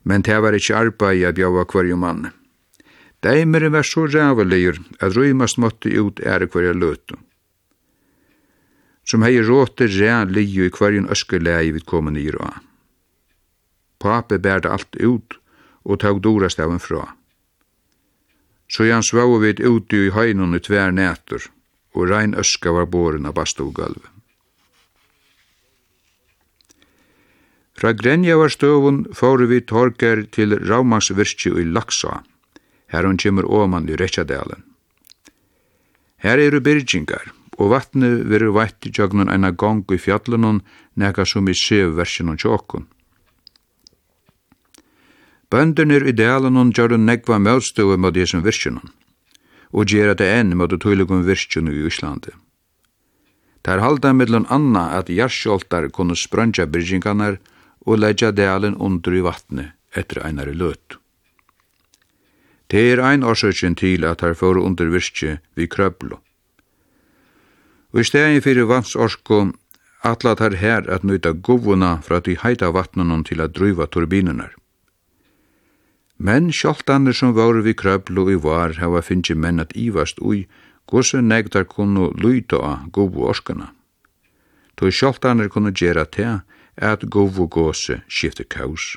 men 0.03 0.21
det 0.21 0.41
var 0.41 0.53
ikkje 0.53 0.75
arbeid 0.75 1.21
jeg 1.21 1.35
bjava 1.35 1.65
kvarju 1.65 1.95
manne. 1.95 2.31
Deimere 3.21 3.69
var 3.69 3.85
så 3.85 4.07
ræveligur 4.09 4.79
at 4.99 5.15
røymast 5.17 5.59
måtte 5.61 5.91
ut 6.01 6.19
ære 6.25 6.47
hverja 6.49 6.73
løtu. 6.73 7.17
Som 9.05 9.21
hei 9.21 9.37
råte 9.45 9.85
ræ 9.85 10.25
ligju 10.25 10.65
i 10.65 10.73
hverjun 10.73 11.09
øskelegi 11.13 11.71
vid 11.75 11.85
komin 11.85 12.17
i 12.17 12.29
rå. 12.33 12.49
Pape 14.01 14.39
bærde 14.39 14.69
alt 14.73 14.95
ut 14.95 15.37
og 15.83 15.99
tåg 16.01 16.21
dorastaven 16.23 16.79
fra. 16.79 17.03
Så 18.71 18.87
jan 18.89 19.03
svau 19.03 19.37
vid 19.37 19.59
ut 19.59 19.93
i 19.93 20.09
høynun 20.09 20.55
i 20.55 20.63
tver 20.63 20.91
nætur, 20.91 21.45
og 21.93 22.09
rein 22.09 22.33
øska 22.33 22.71
var 22.71 22.89
boren 22.89 23.25
av 23.25 23.35
bastovgulvet. 23.37 24.09
Fra 27.77 27.93
Grenjavarstøvun 27.97 29.05
fóru 29.17 29.47
vi 29.49 29.61
torger 29.65 30.23
til 30.31 30.53
Raumagsvirki 30.69 31.49
i 31.49 31.65
Laksa, 31.65 32.21
her 32.91 33.07
hon 33.07 33.17
kjemur 33.17 33.47
oman 33.47 33.89
i 33.89 33.95
Rekjadalen. 33.95 34.63
Her 36.21 36.37
eru 36.37 36.59
byrgingar, 36.61 37.31
og 37.57 37.71
vatnu 37.73 38.09
veru 38.29 38.51
vætt 38.55 38.85
i 38.85 38.91
jøgnun 38.93 39.31
eina 39.31 39.51
gong 39.51 39.85
i 39.91 39.97
fjallunun, 39.97 40.61
nekka 40.95 41.25
som 41.25 41.47
i 41.47 41.55
sjøversjonon 41.57 42.37
tjokkun. 42.37 42.85
Bøndernir 45.51 46.05
i 46.07 46.13
dalunun 46.15 46.71
gjør 46.75 46.95
negva 46.97 47.39
møtstøve 47.39 47.97
mot 47.97 48.15
jesum 48.15 48.43
virkjunun, 48.45 48.93
og 49.71 49.91
gjerra 49.91 50.15
det 50.15 50.29
enn 50.37 50.55
mot 50.59 50.71
tøylegum 50.71 51.25
virkjunu 51.27 51.73
i 51.73 51.83
Íslandi. 51.89 52.35
Tær 53.63 53.81
halda 53.83 54.13
mellom 54.13 54.47
anna 54.49 54.87
at 54.99 55.09
jarsjoltar 55.09 55.89
kunne 55.95 56.15
sprønja 56.17 56.65
byrgingarnar 56.65 57.37
og 57.85 57.99
leggja 57.99 58.31
dalen 58.31 58.77
under 58.77 59.13
i 59.13 59.21
vatnet 59.25 59.75
etter 59.97 60.23
einari 60.25 60.55
løtt. 60.55 61.00
Det 62.71 62.81
er 62.93 63.01
ein 63.03 63.23
årsøkjen 63.23 63.75
til 63.75 64.05
at 64.07 64.21
her 64.21 64.33
får 64.33 64.61
undervirke 64.63 65.39
vi 65.55 65.67
krøblo. 65.67 66.21
Og 67.91 67.99
i 67.99 68.07
stegi 68.07 68.39
fyrir 68.39 68.69
vannsorsko 68.69 69.41
atlat 70.07 70.39
her 70.39 70.55
her 70.55 70.87
at 70.87 71.03
nøyta 71.03 71.33
govuna 71.33 71.97
fra 72.05 72.19
de 72.19 72.37
heita 72.43 72.71
vatnunum 72.71 73.23
til 73.27 73.41
at 73.41 73.55
druva 73.57 73.85
turbinunar. 73.85 74.55
Men 76.17 76.51
sjoltanir 76.51 77.13
som 77.17 77.35
var 77.35 77.59
vi 77.65 77.73
krøblo 77.73 78.29
i 78.29 78.35
var 78.35 78.77
hava 78.79 79.01
finnje 79.01 79.35
menn 79.35 79.59
at 79.59 79.75
ivast 79.75 80.21
ui 80.21 80.47
gosse 80.87 81.21
negdar 81.21 81.65
kunnu 81.65 82.11
luita 82.15 82.57
a 82.57 82.73
govu 82.91 83.27
orskana. 83.27 83.73
To 84.77 84.91
sjoltanir 84.91 85.49
kunnu 85.49 85.71
gjerra 85.71 86.05
te 86.05 86.39
at 86.77 87.09
govu 87.09 87.47
gosse 87.47 88.01
skifte 88.07 88.43
kaus. 88.43 88.95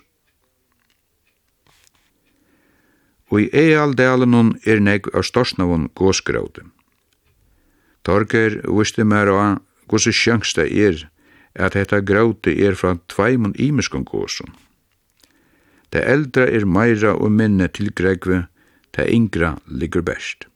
og 3.35 3.41
i 3.43 3.49
Ealdalen 3.51 4.55
er 4.63 4.79
negg 4.79 5.09
av 5.11 5.27
storsnavun 5.27 5.89
gåsgraude. 5.99 6.63
Torger 8.07 8.61
viste 8.69 9.03
mer 9.03 9.31
av 9.33 9.59
gåse 9.91 10.13
sjangsta 10.15 10.63
er 10.63 11.03
at 11.59 11.75
hetta 11.75 11.99
graude 11.99 12.55
er 12.55 12.79
fra 12.79 12.95
tveimun 13.11 13.57
imeskon 13.59 14.07
gåsun. 14.07 14.55
Det 15.91 16.03
eldra 16.07 16.47
er 16.47 16.67
meira 16.67 17.15
og 17.15 17.35
minne 17.35 17.69
til 17.75 17.91
gregve, 17.91 18.47
det 18.95 19.11
yngra 19.11 19.57
ligger 19.67 20.03
best. 20.07 20.47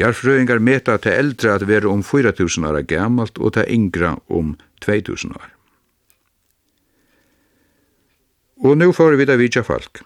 Jarfrøyngar 0.00 0.60
meta 0.64 0.96
til 0.96 1.12
eldra 1.12 1.58
at 1.58 1.66
være 1.68 1.88
om 1.88 2.02
4000 2.04 2.64
år 2.64 2.80
gammalt 2.88 3.36
og 3.38 3.52
til 3.56 3.68
yngra 3.68 4.16
om 4.28 4.54
2000 4.80 5.36
år. 5.36 5.50
Og 8.64 8.76
nu 8.76 8.92
får 8.92 9.16
vi 9.16 9.28
da 9.28 9.36
vidja 9.40 9.64
folk. 9.64 10.04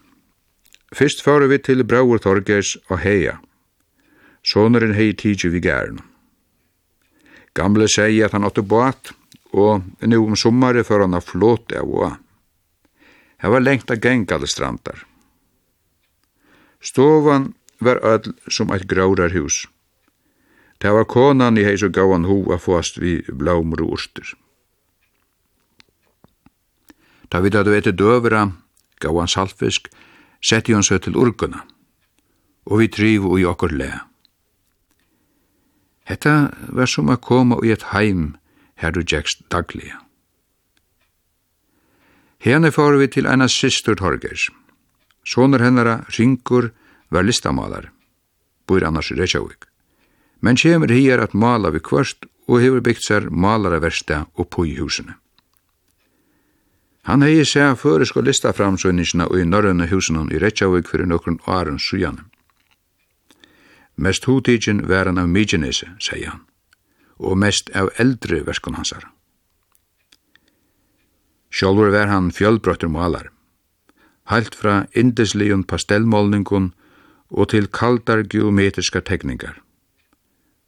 Fyrst 0.95 1.25
fyrir 1.27 1.49
vi 1.51 1.59
til 1.59 1.83
Brauer 1.83 2.21
Torgers 2.23 2.77
og 2.87 3.01
Heia. 3.03 3.41
Soneren 4.47 4.93
hei 4.95 5.11
tidsi 5.19 5.49
vi 5.51 5.59
gærn. 5.65 5.99
Gamle 7.59 7.89
segi 7.91 8.21
at 8.23 8.35
han 8.37 8.47
åtte 8.47 8.63
båt, 8.63 9.11
og 9.51 9.83
nu 10.07 10.19
om 10.21 10.37
sommare 10.39 10.85
fyrir 10.87 11.09
han 11.09 11.19
a 11.19 11.23
flåt 11.25 11.75
av 11.75 11.91
oa. 11.91 12.13
Her 13.43 13.51
var 13.51 13.65
lengt 13.67 13.91
a 13.91 13.99
geng 13.99 14.29
alle 14.31 14.47
strandar. 14.47 15.03
Stovan 16.81 17.55
var 17.81 17.99
öll 18.05 18.31
som 18.49 18.71
eit 18.71 18.87
graurar 18.87 19.35
hus. 19.35 19.67
Det 20.79 20.95
var 20.95 21.11
konan 21.11 21.59
i 21.59 21.67
heis 21.67 21.83
og 21.83 21.95
gauan 21.97 22.29
han 22.31 22.55
a 22.55 22.59
fast 22.59 23.03
vi 23.03 23.19
blaumur 23.27 23.83
og 23.83 23.99
urster. 23.99 24.35
Da 27.33 27.41
vi 27.41 27.51
da 27.51 27.65
du 27.65 27.75
vet 27.75 27.91
døvra, 27.99 28.53
gav 29.01 29.19
han 29.19 29.29
saltfisk, 29.29 29.89
setti 30.45 30.75
hon 30.77 30.85
seg 30.85 31.05
til 31.05 31.17
urkuna, 31.17 31.65
og 32.69 32.81
vi 32.81 32.89
trivu 32.93 33.39
i 33.41 33.47
okkur 33.49 33.73
le. 33.73 33.91
Hetta 36.05 36.53
var 36.69 36.91
som 36.91 37.09
a 37.09 37.17
koma 37.17 37.57
i 37.65 37.73
et 37.73 37.89
heim 37.95 38.35
her 38.77 38.93
du 38.93 39.01
gjekst 39.01 39.47
daglige. 39.49 39.97
Hene 42.45 42.71
får 42.71 42.99
vi 43.01 43.09
til 43.09 43.27
eina 43.27 43.49
systur 43.49 43.97
Torgers. 43.97 44.51
Soner 45.25 45.63
hennara, 45.65 46.05
Rinkur, 46.19 46.73
var 47.09 47.25
listamalar, 47.25 47.89
bor 48.69 48.85
annars 48.85 49.11
i 49.13 49.17
Reykjavík. 49.17 49.65
Men 50.45 50.61
kjemur 50.61 50.93
hier 50.93 51.23
at 51.25 51.33
mala 51.33 51.71
vi 51.73 51.81
kvørst 51.81 52.27
og 52.49 52.61
hefur 52.61 52.85
byggt 52.85 53.07
sér 53.07 53.31
malara 53.31 53.81
versta 53.81 54.27
og 54.37 54.59
i 54.67 54.77
husene. 54.77 55.17
Han 57.05 57.21
hei 57.21 57.45
seg 57.45 57.77
fyrir 57.77 58.09
sko 58.09 58.23
lista 58.25 58.53
framsøgningsna 58.57 59.27
og 59.29 59.41
i 59.41 59.45
norrønne 59.45 59.91
husunan 59.91 60.31
i 60.33 60.39
Reykjavík 60.41 60.89
fyrir 60.89 61.09
nokkur 61.11 61.37
åren 61.47 61.77
sujane. 61.79 62.25
Mest 63.97 64.25
hútíkin 64.25 64.81
var 64.89 65.07
han 65.07 65.21
av 65.21 65.29
Mykinese, 65.29 65.93
sier 66.01 66.31
han, 66.33 66.41
og 67.21 67.37
mest 67.39 67.69
av 67.77 67.93
eldre 68.01 68.41
verskon 68.47 68.75
hansar. 68.75 69.05
Sjálfur 71.55 71.93
var 71.95 72.09
han 72.11 72.33
fjölbrøttur 72.33 72.91
malar, 72.91 73.29
heilt 74.33 74.57
fra 74.59 74.87
indeslion 74.97 75.63
pastellmålningun 75.63 76.73
og 77.31 77.49
til 77.53 77.69
kaldar 77.69 78.25
geometriska 78.25 79.05
tekningar, 79.05 79.61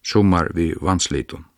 summar 0.05 0.53
vi 0.55 0.75
vanslitun. 0.81 1.49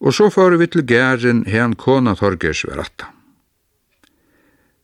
Og 0.00 0.14
så 0.14 0.28
fyrir 0.30 0.58
vi 0.60 0.66
til 0.70 0.86
gæren 0.86 1.44
hen 1.46 1.74
kona 1.74 2.14
Torgers 2.14 2.64
var 2.68 2.84
atta. 2.84 3.12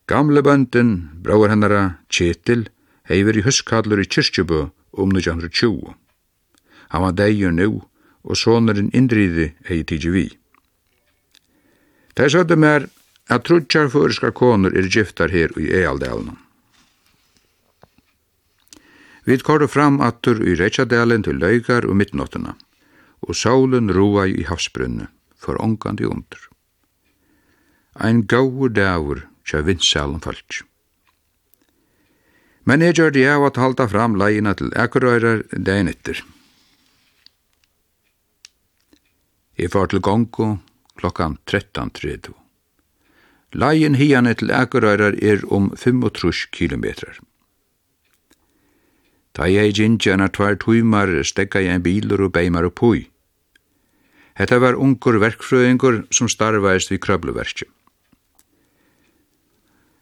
Gamle 0.07 0.43
bønden, 0.43 1.21
brauer 1.23 1.49
hennara 1.49 1.97
Kjetil, 2.13 2.67
hei 3.09 3.23
veri 3.25 3.41
huskallur 3.41 4.01
i 4.03 4.05
kyrkjubø 4.05 4.67
om 4.93 5.15
1920. 5.15 5.95
Han 6.93 7.01
var 7.01 7.15
deir 7.17 7.51
nu, 7.51 7.81
og 8.23 8.37
sonaren 8.37 8.91
indriði 8.93 9.53
hei 9.69 9.81
tidsi 9.83 10.11
vi. 10.13 10.25
Tei 12.15 12.29
sødde 12.29 12.55
mer 12.55 12.87
at 13.29 13.47
trutjar 13.47 13.89
føreska 13.89 14.31
konur 14.31 14.75
er 14.77 14.89
giftar 14.91 15.33
her 15.33 15.55
i 15.57 15.71
Ealdalen. 15.81 16.37
Vi 19.25 19.37
kordu 19.41 19.65
fram 19.67 19.97
attur 20.05 20.37
i 20.45 20.53
Reykjadalen 20.53 21.23
til 21.25 21.39
Laugar 21.41 21.87
og 21.89 21.97
midtnottena 21.97 22.53
og 23.25 23.35
solen 23.35 23.91
roa 23.93 24.27
i 24.29 24.45
havsbrunne, 24.45 25.09
for 25.35 25.57
ongandi 25.61 26.05
undur. 26.05 26.49
Ein 27.95 28.25
gaur 28.27 28.69
dagur 28.69 29.25
tja 29.45 29.61
vindsalen 29.65 30.21
falsk. 30.21 30.63
Men 32.65 32.81
jeg 32.81 32.97
gjør 32.97 33.13
det 33.13 33.27
av 33.29 33.45
at 33.45 33.59
halda 33.61 33.85
fram 33.87 34.15
leina 34.17 34.55
til 34.57 34.73
Akurøyrar 34.73 35.43
dagen 35.53 35.91
etter. 35.91 36.23
Jeg 39.55 39.71
far 39.71 39.87
til 39.87 40.01
Gongo 40.01 40.57
klokkan 40.97 41.37
13.30. 41.45 42.33
Leien 43.55 43.95
hiane 43.95 44.33
til 44.35 44.51
Akurøyrar 44.51 45.15
er 45.21 45.45
om 45.53 45.69
35 45.77 46.49
kilometrar. 46.51 47.21
Da 49.35 49.47
jeg 49.51 49.75
gynja 49.77 50.15
hana 50.15 50.27
tvær 50.31 50.57
tøymar 50.59 51.11
stekka 51.23 51.61
jeg 51.61 51.77
en 51.77 51.83
bilur 51.83 52.25
og 52.27 52.33
beimar 52.33 52.65
og 52.67 52.75
pui. 52.75 53.05
Hetta 54.35 54.59
var 54.59 54.75
ungur 54.75 55.19
verkfrøðingur 55.23 56.03
som 56.11 56.27
starvaist 56.31 56.91
við 56.91 57.01
krøbluverki. 57.05 57.67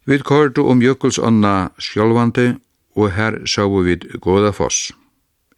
Við 0.10 0.24
kortu 0.28 0.66
um 0.68 0.82
jökulsonna 0.84 1.72
sjálvandi 1.80 2.56
og 2.96 3.12
her 3.12 3.40
sáu 3.46 3.70
foss. 3.70 4.20
Godafoss. 4.20 4.94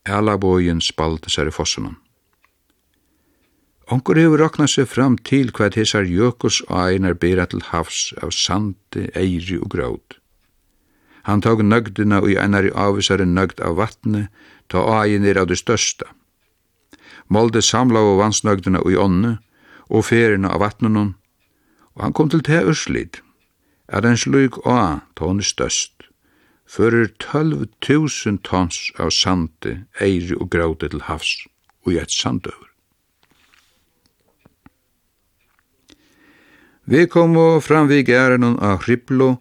Elabógin 0.05 0.81
spaldi 0.81 1.31
sér 1.33 1.47
i 1.47 1.51
fossunum. 1.51 1.95
Onkur 3.89 4.17
hefur 4.17 4.41
raknað 4.41 4.69
seg 4.73 4.87
fram 4.89 5.15
til 5.17 5.51
hvað 5.53 5.75
hessar 5.77 6.05
jökuls 6.05 6.61
ænar 6.69 7.17
bera 7.21 7.45
til 7.45 7.61
havs 7.61 8.13
av 8.21 8.31
sandi, 8.33 9.09
eiri 9.13 9.57
og 9.61 9.69
gráð. 9.73 10.17
Han 11.25 11.41
tók 11.41 11.61
nøgdina 11.65 12.21
og 12.21 12.29
í 12.29 12.37
einari 12.37 12.69
avvisari 12.73 13.25
nøgd 13.25 13.61
av 13.61 13.77
vatni, 13.77 14.27
ta 14.69 14.81
æin 15.01 15.25
er 15.25 15.41
av 15.41 15.49
det 15.49 15.57
størsta. 15.57 16.05
Molde 17.27 17.61
samla 17.61 17.99
av 17.99 18.19
vansnøgdene 18.21 18.81
og 18.83 18.91
i 18.93 18.99
ånne, 19.01 19.37
og 19.89 20.05
ferina 20.09 20.51
av 20.53 20.61
vatnene, 20.61 21.13
og 21.95 22.03
han 22.03 22.13
kom 22.13 22.29
til 22.29 22.43
te 22.45 22.61
urslid, 22.65 23.21
at 23.87 24.05
en 24.05 24.17
slug 24.17 24.59
a, 24.65 25.05
ta 25.15 25.29
hon 25.29 25.41
er 25.41 25.47
størst, 25.47 26.09
fører 26.65 27.11
12.000 27.21 28.41
tons 28.45 28.91
av 28.99 29.13
sande, 29.13 29.85
eiri 30.01 30.37
og 30.37 30.49
gråte 30.53 30.89
til 30.89 31.05
havs, 31.05 31.45
og 31.85 31.93
i 31.93 31.99
et 32.01 32.13
sandøver. 32.13 32.71
Vi 36.85 37.07
kom 37.09 37.33
og 37.41 37.63
framvig 37.65 38.03
gæren 38.05 38.45
av 38.45 38.83
Hriblo, 38.85 39.37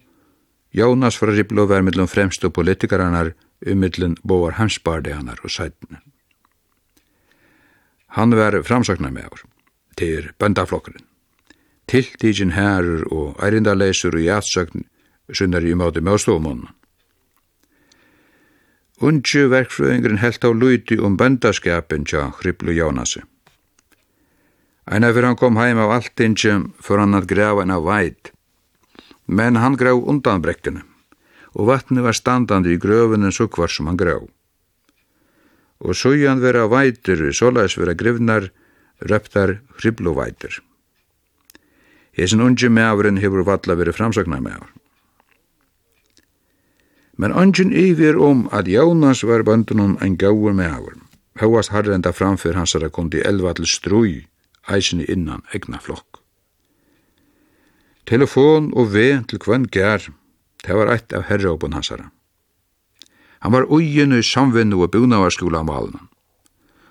Jonas 0.75 1.15
fra 1.15 1.31
Hriblo 1.31 1.67
var 1.69 1.85
mellom 1.85 2.07
fremste 2.09 2.49
politikararnar, 2.49 3.31
umidlen 3.63 4.17
boar 4.27 4.57
hansbardeanar 4.57 5.39
og 5.43 5.53
sætene. 5.53 6.01
Han 8.15 8.31
var 8.31 8.61
framsøkna 8.63 9.09
med 9.11 9.27
år, 9.27 9.41
til 9.99 10.31
bøndaflokkeren. 10.39 11.03
Tiltigin 11.91 12.53
herrer 12.55 13.03
og 13.11 13.35
eirindaleisur 13.43 14.15
og 14.15 14.23
jatsøkn 14.23 14.85
sunnar 15.33 15.65
i 15.67 15.73
måte 15.75 16.01
med 16.01 16.21
ståmånen. 16.23 16.69
Unge 19.03 19.41
verkfrøyngren 19.51 20.21
helt 20.23 20.45
av 20.47 20.55
luti 20.55 20.95
om 20.95 21.17
bøndaskapen 21.19 22.05
tja 22.07 22.29
Hriblu 22.39 22.71
Jónasi. 22.71 23.19
Einar 24.87 25.11
fyrir 25.11 25.27
han 25.27 25.39
kom 25.41 25.59
heim 25.59 25.81
av 25.83 25.91
alltingi 25.97 26.55
fyrir 26.79 27.03
han 27.03 27.19
at 27.19 27.27
grava 27.27 27.65
en 27.65 27.75
av 27.75 27.83
veit, 27.83 28.31
men 29.27 29.59
han 29.59 29.75
grav 29.75 29.99
undan 30.07 30.41
brekkene, 30.45 30.85
og 31.51 31.67
vatni 31.67 31.99
var 32.05 32.15
standandi 32.15 32.77
i 32.77 32.79
grøvunen 32.79 33.35
sukvar 33.35 33.67
som 33.67 33.91
han 33.91 33.99
grav 33.99 34.23
og 35.79 35.95
søyan 35.95 36.41
vera 36.41 36.67
veitur, 36.71 37.31
såleis 37.33 37.77
vera 37.77 37.93
grivnar, 37.93 38.49
røptar 39.01 39.59
hribloveitur. 39.79 40.61
Hesen 42.15 42.41
unge 42.41 42.69
mævren 42.69 43.19
hefur 43.19 43.43
valla 43.43 43.75
veri 43.75 43.91
framsakna 43.91 44.39
mævr. 44.39 44.69
Men 47.17 47.33
ungen 47.33 47.71
yvir 47.71 48.17
om 48.19 48.47
at 48.51 48.67
Jónas 48.67 49.23
var 49.23 49.43
bøndunum 49.43 49.97
ein 50.01 50.17
gaur 50.17 50.53
mævr, 50.53 50.95
hóast 51.39 51.71
harrenda 51.71 52.11
framfyr 52.11 52.55
hansara 52.55 52.89
kundi 52.89 53.21
elva 53.25 53.53
til 53.53 53.67
strúi, 53.67 54.27
æsini 54.67 55.05
innan 55.07 55.43
egna 55.53 55.79
flokk. 55.79 56.19
Telefon 58.05 58.71
og 58.73 58.93
ve 58.93 59.23
til 59.27 59.39
kvann 59.39 59.67
gær, 59.67 60.11
det 60.65 60.75
var 60.75 60.91
eitt 60.93 61.13
av 61.13 61.25
herraupun 61.29 61.73
hansara. 61.73 62.11
Han 63.45 63.51
var 63.51 63.67
ugen 63.69 64.13
i 64.17 64.23
samvinnu 64.23 64.79
og 64.81 64.91
bunavarskula 64.91 65.59
om 65.61 65.67
valen. 65.69 66.07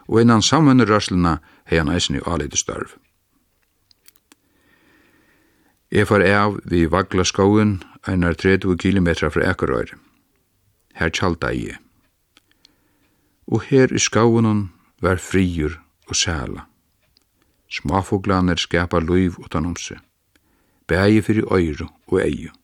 Og 0.06 0.20
innan 0.20 0.42
samvinnu 0.42 0.84
røslina 0.86 1.40
hei 1.66 1.80
han 1.80 1.90
eisen 1.90 2.14
i 2.14 2.22
alite 2.30 2.54
størv. 2.54 2.92
Jeg 5.90 6.06
far 6.06 6.22
av 6.22 6.60
vi 6.70 6.84
vagla 6.86 7.26
skogen, 7.26 7.80
einar 8.06 8.38
30 8.38 8.78
kilometer 8.78 9.34
fra 9.34 9.50
Ekerøyr. 9.50 9.98
Her 10.94 11.10
tjalda 11.10 11.50
jeg. 11.50 11.74
Og 13.50 13.66
her 13.66 13.90
i 13.90 13.98
skogen 13.98 14.68
var 15.02 15.18
friur 15.18 15.80
og 16.06 16.16
sæla. 16.16 16.68
Smafoglaner 17.66 18.62
skapa 18.62 19.02
luiv 19.02 19.42
utan 19.42 19.66
om 19.66 19.74
seg. 19.74 19.98
Bægi 20.86 21.20
fyrir 21.20 21.50
øyru 21.50 21.90
og 22.06 22.22
eiu. 22.22 22.54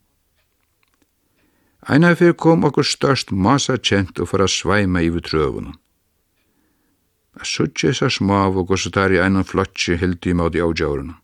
Einar 1.88 2.16
fyrir 2.20 2.36
kom 2.36 2.66
okkur 2.68 2.84
størst 2.84 3.32
massa 3.32 3.78
kjent 3.78 4.20
og 4.20 4.28
for 4.28 4.44
að 4.44 4.52
sveima 4.52 5.00
yfir 5.04 5.24
trøvunum. 5.24 5.78
A 7.40 7.46
suttje 7.46 7.94
sa 7.96 8.10
smav 8.10 8.58
og 8.58 8.68
gossetar 8.68 9.14
i 9.14 9.20
einan 9.22 9.46
flotsi 9.46 9.96
hildi 9.96 10.34
i 10.34 10.36
máti 10.36 10.60
ágjárunum. 10.60 11.16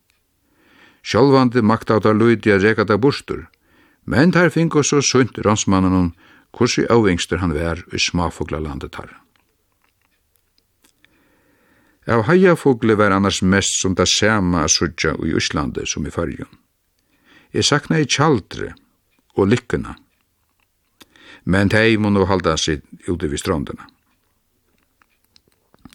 Sjálvandi 1.07 1.63
makta 1.63 1.99
á 1.99 2.03
það 2.03 2.19
luidi 2.21 2.55
að 2.55 2.65
reka 2.65 2.87
það 2.89 3.03
bústur, 3.05 3.43
men 4.07 4.33
þar 4.33 4.55
fingo 4.55 4.83
svo 4.83 5.03
sunt 5.03 5.39
rannsmannunum 5.45 6.15
kursi 6.57 6.87
ávengstur 6.89 7.43
hann 7.43 7.55
vær 7.55 7.85
í 7.93 8.01
smáfugla 8.01 8.63
landet 8.63 8.95
tar. 8.97 9.13
Av 12.07 12.23
hajafugli 12.29 12.95
var 12.95 13.13
annars 13.13 13.43
mest 13.43 13.81
som 13.83 13.97
það 13.99 14.11
sama 14.13 14.63
að 14.63 14.75
suttja 14.77 15.15
Íslandi 15.27 15.87
som 15.91 16.07
í 16.07 16.13
fyrjun. 16.15 16.53
Jeg 17.53 17.67
sakna 17.67 17.99
i 17.99 18.07
tjaldre 18.07 18.73
og 19.35 19.51
lykkuna, 19.51 19.97
men 21.47 21.71
tei 21.71 21.97
må 21.97 22.11
nå 22.11 22.27
halda 22.27 22.57
sig 22.59 22.83
ute 23.07 23.31
vid 23.31 23.41
strandene. 23.41 23.87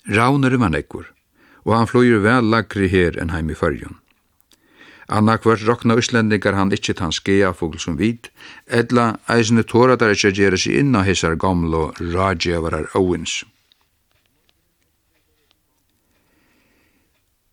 Rauner 0.08 0.56
var 0.58 0.72
nekkur, 0.74 1.12
og 1.68 1.76
han 1.76 1.90
fløyer 1.92 2.24
vel 2.24 2.48
lagri 2.50 2.88
her 2.90 3.20
enn 3.20 3.36
heim 3.36 3.52
i 3.52 3.58
fyrjun. 3.58 4.00
Anna 5.12 5.36
kvart 5.38 5.66
rokna 5.68 5.98
Íslendingar 6.00 6.56
han 6.56 6.72
ikkje 6.72 6.96
tan 6.96 7.12
skea 7.12 7.52
fugl 7.54 7.80
som 7.84 7.98
vid, 8.00 8.30
edla 8.72 9.18
eisne 9.28 9.66
tåra 9.68 9.98
der 10.00 10.16
ikkje 10.16 10.32
gjerra 10.38 10.60
seg 10.64 10.78
inna 10.80 11.02
av 11.04 11.10
hissar 11.10 11.36
gamlo 11.36 11.90
rajjavarar 12.00 12.88
Owens. 12.96 13.42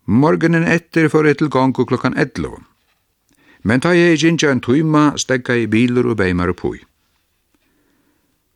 Morgenen 0.07 0.63
etter 0.63 1.09
for 1.09 1.27
til 1.27 1.51
gongu 1.51 1.85
klokkan 1.85 2.15
11. 2.17 2.63
Men 3.63 3.83
ta 3.83 3.91
jeg 3.93 4.15
ikkje 4.15 4.51
en 4.51 4.61
tøyma, 4.63 5.03
stegga 5.19 5.53
i 5.59 5.67
biler 5.67 6.07
og 6.07 6.17
beimar 6.17 6.49
og 6.49 6.57
pui. 6.57 6.79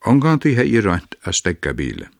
Onganti 0.04 0.54
hei 0.56 0.80
rønt 0.80 1.16
a 1.24 1.32
stegga 1.32 1.72
bile. 1.72 2.10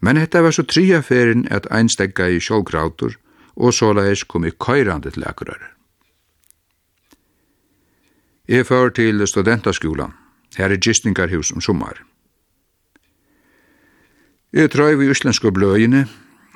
Men 0.00 0.16
hetta 0.16 0.42
var 0.42 0.54
så 0.54 0.62
tria 0.62 1.02
ferien 1.02 1.46
at 1.50 1.66
ein 1.70 1.88
stegga 1.88 2.28
i 2.28 2.40
sjålgrautur, 2.40 3.18
og 3.56 3.74
so 3.74 3.92
kom 4.28 4.44
i 4.44 4.50
køyrande 4.50 5.10
til 5.10 5.24
akkurar. 5.26 5.72
Jeg 8.48 8.66
før 8.66 8.88
til 8.88 9.26
studentaskolan. 9.26 10.12
Her 10.56 10.70
er 10.70 10.76
gistingarhus 10.76 11.52
om 11.52 11.60
sommar. 11.60 12.02
Jeg 14.52 14.70
trøy 14.70 14.94
vi 14.94 15.10
íslensku 15.10 15.50
bløyene. 15.50 16.08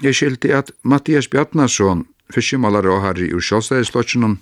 Jeg 0.03 0.15
skilti 0.15 0.51
at 0.51 0.73
Mattias 0.83 1.29
Bjarnason, 1.29 2.07
fyrstjumalare 2.35 2.91
og 2.91 3.01
harri 3.03 3.33
ur 3.33 3.41
sjålstæðislotjennom, 3.41 4.39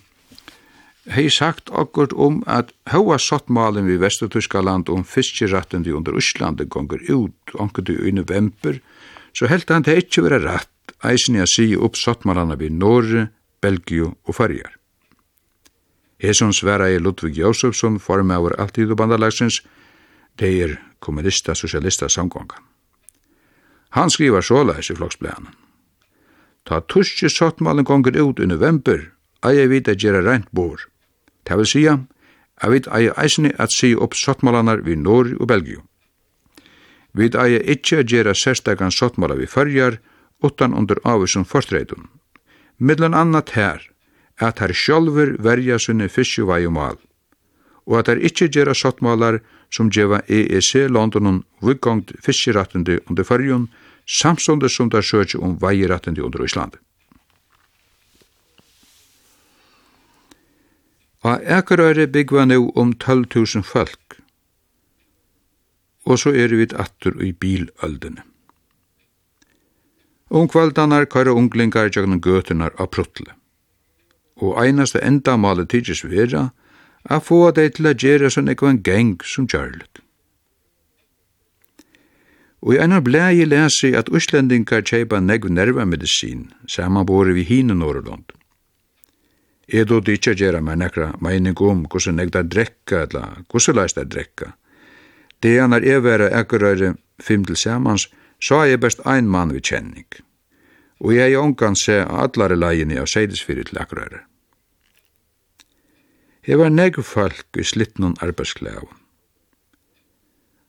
hei 1.11 1.29
sagt 1.31 1.71
akkurat 1.71 2.13
om 2.13 2.43
at 2.47 2.73
høa 2.89 3.19
sottmalen 3.21 3.87
vi 3.87 3.99
Vestertyskaland 4.01 4.89
om 4.89 5.05
fiskerattende 5.05 5.93
under 5.93 6.17
Íslandi 6.17 6.65
gonger 6.65 7.03
ut 7.09 7.55
onkert 7.61 7.91
i 7.91 8.13
november, 8.13 8.81
så 9.37 9.47
helt 9.47 9.69
han 9.69 9.85
det 9.85 9.99
ikkje 10.05 10.25
vera 10.25 10.41
rett 10.41 10.95
eisen 11.05 11.37
jeg 11.37 11.45
a 11.45 11.51
si 11.51 11.67
opp 11.77 11.97
sottmalana 11.97 12.57
vi 12.57 12.71
Norge, 12.71 13.29
Belgio 13.61 14.15
og 14.25 14.35
Farjar. 14.35 14.79
Hesson 16.19 16.53
sværa 16.53 16.89
i 16.89 16.99
Ludvig 16.99 17.37
Josefsson 17.37 17.99
formauer 18.01 18.57
alltid 18.59 18.91
og 18.91 18.97
bandalagsins, 18.97 19.61
det 20.39 20.51
er 20.63 20.79
kommunista-socialista 21.01 22.09
samgångan. 22.09 22.65
Han 23.91 24.11
skriver 24.11 24.41
såleis 24.41 24.91
i 24.91 24.97
floksblænen. 24.97 25.53
Ta 26.65 26.81
tuske 26.81 27.29
sottmalen 27.29 27.85
gonger 27.85 28.17
ut 28.17 28.41
i 28.41 28.49
november, 28.49 29.11
eier 29.45 29.69
vita 29.69 29.93
gjerra 29.93 30.25
rent 30.25 30.49
bor. 30.51 30.81
Det 31.45 31.57
vil 31.57 31.67
sige, 31.67 31.99
at 32.57 32.73
vi 32.73 32.81
eier 32.99 33.17
eisene 33.21 33.53
at 33.59 33.73
si 33.73 33.95
opp 33.95 34.15
sottmålanar 34.15 34.85
vi 34.85 34.95
Norge 34.97 35.37
og 35.41 35.49
Belgium. 35.49 35.87
Vi 37.15 37.31
eier 37.31 37.63
ikkje 37.63 37.99
at 38.03 38.11
gjera 38.11 38.35
særstakan 38.35 38.91
sottmåla 38.91 39.37
vi 39.39 39.47
fyrjar, 39.47 39.99
utan 40.43 40.75
under 40.75 40.99
avvisum 41.05 41.45
forstreidun. 41.45 42.09
Middelen 42.79 43.15
annat 43.15 43.51
her, 43.51 43.81
at 44.41 44.59
her 44.59 44.73
sjolver 44.73 45.37
verja 45.39 45.79
sunne 45.79 46.09
fiskjuvai 46.09 46.67
og 46.67 46.73
mal, 46.73 46.97
og 47.87 47.99
at 47.99 48.09
her 48.11 48.23
ikkje 48.29 48.51
gjerra 48.51 48.75
sottmålar 48.75 49.41
som 49.71 49.91
gjeva 49.91 50.21
EEC-Londonen 50.29 51.43
vikongt 51.63 52.13
fiskjerattende 52.23 52.99
under 53.11 53.25
fyrjun, 53.25 53.69
samståndes 54.07 54.77
som 54.77 54.91
der 54.91 55.03
søkje 55.03 55.41
om 55.41 55.57
veierettende 55.61 56.25
under 56.25 56.45
Íslandi. 56.45 56.84
Og 61.25 61.41
Akerøyre 61.49 62.07
byggva 62.07 62.45
nu 62.45 62.71
om 62.77 62.93
12.000 63.05 63.63
folk. 63.65 64.21
Og 66.05 66.19
så 66.21 66.35
er 66.37 66.53
vi 66.53 66.69
atter 66.77 67.17
i 67.25 67.33
biløldene. 67.33 68.23
Ungkvaldanar 70.31 71.07
køyra 71.09 71.33
unglingar 71.33 71.89
gjøgnum 71.89 72.21
gøtunar 72.21 72.77
av 72.79 72.91
pruttle. 72.93 73.33
Og 74.37 74.59
einasta 74.61 75.01
endamáli 75.01 75.65
tidsjes 75.65 76.05
vera 76.05 76.51
a 77.05 77.21
få 77.21 77.51
dei 77.57 77.69
til 77.71 77.87
a 77.87 77.95
gjera 77.95 78.31
sånn 78.33 78.51
ekvan 78.53 78.83
geng 78.83 79.17
som 79.25 79.47
gjørlet. 79.47 80.01
Og 82.65 82.75
i 82.75 82.81
einar 82.81 83.05
blægi 83.05 83.45
lesi 83.45 83.93
at 83.97 84.09
uslendingar 84.09 84.85
kjeipa 84.89 85.21
negv 85.21 85.51
nervamedicin 85.53 86.49
samanbore 86.67 87.37
vi 87.37 87.45
hinu 87.45 87.77
Norrlund. 87.77 88.33
Jeg 89.69 89.89
då 89.89 90.01
ikke 90.01 90.35
gjøre 90.35 90.61
meg 90.61 90.79
nekra 90.79 91.13
mening 91.21 91.57
om 91.61 91.87
hvordan 91.87 92.19
jeg 92.19 92.33
da 92.33 92.43
drekka, 92.43 93.07
eller 93.07 93.45
hvordan 93.49 93.77
leis 93.77 93.97
jeg 93.97 94.11
drekka. 94.11 94.53
Det 95.43 95.59
er 95.59 95.67
når 95.69 95.85
jeg 95.85 95.97
evere 95.97 96.31
ekkerøyre 96.41 96.95
fem 97.21 97.45
til 97.45 97.57
samans, 97.57 98.09
så 98.41 98.61
er 98.63 98.75
jeg 98.75 98.81
best 98.81 99.01
ein 99.07 99.29
mann 99.29 99.53
vi 99.53 99.61
kjenning. 99.61 100.07
Og 101.01 101.15
jeg 101.15 101.33
er 101.33 101.41
omgang 101.41 101.77
se 101.77 102.03
allare 102.05 102.57
leiene 102.57 103.01
av 103.01 103.09
seidesfyrir 103.09 103.65
til 103.69 103.81
ekkerøyre. 103.81 104.21
Jeg 106.47 106.59
var 106.61 106.69
neg 106.69 107.01
folk 107.01 107.57
i 107.57 107.65
slittnum 107.65 108.17
arbeidsklæv. 108.21 108.91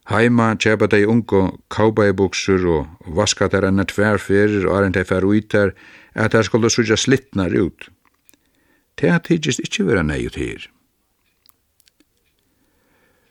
Heima 0.08 0.54
kjepa 0.62 0.88
dei 0.88 1.02
ungo 1.10 1.58
kaubaibukser 1.74 2.64
og 2.70 3.16
vaska 3.18 3.50
der 3.50 3.66
enn 3.68 3.84
tverferir 3.90 4.68
og 4.70 4.78
er 4.78 4.88
ei 4.88 4.94
tei 4.94 5.04
fer 5.10 5.26
uitar 5.26 5.74
at 6.14 6.32
der 6.32 6.46
skulle 6.46 6.70
suja 6.70 6.96
slittnar 6.96 7.52
ut 7.58 7.90
til 8.98 9.12
at 9.16 9.28
tidsist 9.28 9.64
ikkje 9.64 9.86
vera 9.90 10.04
neiut 10.04 10.38
her. 10.40 10.70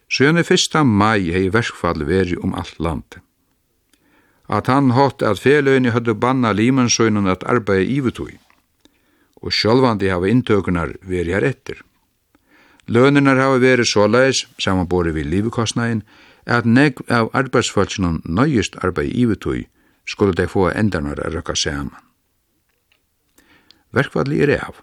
Sjøne 0.09 0.44
1. 0.44 0.77
mai 0.87 1.31
hei 1.35 1.48
verskfall 1.53 2.05
veri 2.07 2.37
om 2.37 2.55
alt 2.55 2.79
landet. 2.79 3.20
At 4.48 4.68
han 4.68 4.92
hatt 4.92 5.22
at 5.22 5.40
feløyni 5.40 5.90
hadde 5.90 6.14
banna 6.14 6.53
limansøynun 6.53 7.31
at 7.33 7.46
arbeid 7.48 7.88
ivetui, 7.88 8.37
og 9.42 9.53
sjálvandi 9.53 10.12
hava 10.12 10.29
inntøkunar 10.29 10.94
veri 11.03 11.33
her 11.33 11.44
etter. 11.48 11.81
Lønirnar 12.87 13.40
hava 13.40 13.59
veri 13.59 13.87
såleis, 13.88 14.44
samanbori 14.59 15.12
vi 15.16 15.24
livekostnægin, 15.24 16.05
at 16.46 16.68
negg 16.68 17.00
av 17.09 17.31
arbeidsfalsinun 17.33 18.20
nøyist 18.24 18.77
arbeid 18.85 19.16
ivetui 19.16 19.64
skulle 20.07 20.37
dei 20.37 20.46
få 20.46 20.68
endarnar 20.70 21.20
a 21.24 21.31
røkka 21.33 21.57
saman. 21.57 22.05
Verkvalli 23.94 24.42
er 24.44 24.59
av 24.61 24.83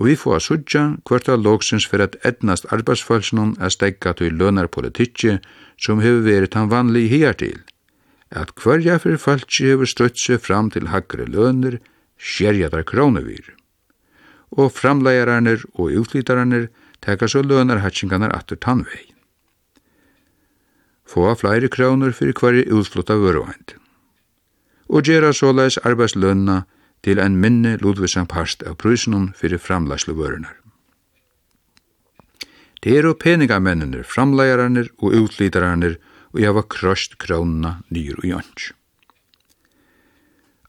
og 0.00 0.06
vi 0.08 0.14
får 0.16 0.40
sudja 0.40 0.82
kvart 1.04 1.28
av 1.28 1.42
loksins 1.44 1.84
for 1.84 2.00
at 2.00 2.14
etnast 2.24 2.64
arbeidsfølsnum 2.72 3.52
er 3.60 3.72
stegga 3.74 4.14
til 4.16 4.38
lønarpolitikki 4.40 5.34
som 5.76 6.00
hefur 6.00 6.24
verið 6.24 6.56
han 6.56 6.70
vanlig 6.72 7.10
hér 7.12 7.36
til, 7.36 7.58
at 8.32 8.54
hverja 8.56 8.96
fyrir 9.02 9.20
falsi 9.20 9.68
hefur 9.68 9.90
støtt 9.92 10.16
seg 10.22 10.40
fram 10.40 10.70
til 10.72 10.88
hagre 10.88 11.28
løner, 11.28 11.76
skerjadar 12.16 12.86
kronevir. 12.88 13.44
Og 14.56 14.72
framleigararnir 14.72 15.66
og 15.76 15.92
utlitararnir 16.00 16.70
teka 17.04 17.28
så 17.28 17.44
lønarhatsingarnar 17.44 18.32
atur 18.32 18.56
tannvei. 18.56 19.04
Få 21.04 21.28
flere 21.36 21.68
kroner 21.68 22.16
fyrir 22.16 22.40
hverja 22.40 22.72
utflutta 22.72 23.20
vøruhend. 23.20 23.76
Og 24.88 25.04
gera 25.04 25.34
såleis 25.36 25.76
arbeidslønna 25.84 26.62
til 27.02 27.20
ein 27.20 27.38
minne 27.40 27.76
Ludvigsan 27.80 28.26
parst 28.26 28.62
av 28.62 28.76
prysunum 28.76 29.32
fyrir 29.36 29.58
framlæslu 29.58 30.14
vörunar. 30.14 30.56
Det 32.82 32.96
eru 32.96 33.14
peningamennir, 33.14 34.04
framleigararnir 34.04 34.88
og 34.98 35.12
utlidararnir 35.12 35.98
og 36.32 36.44
hava 36.44 36.62
krøst 36.62 37.18
krónuna 37.20 37.80
nyr 37.90 38.16
og 38.22 38.24
jönts. 38.24 38.72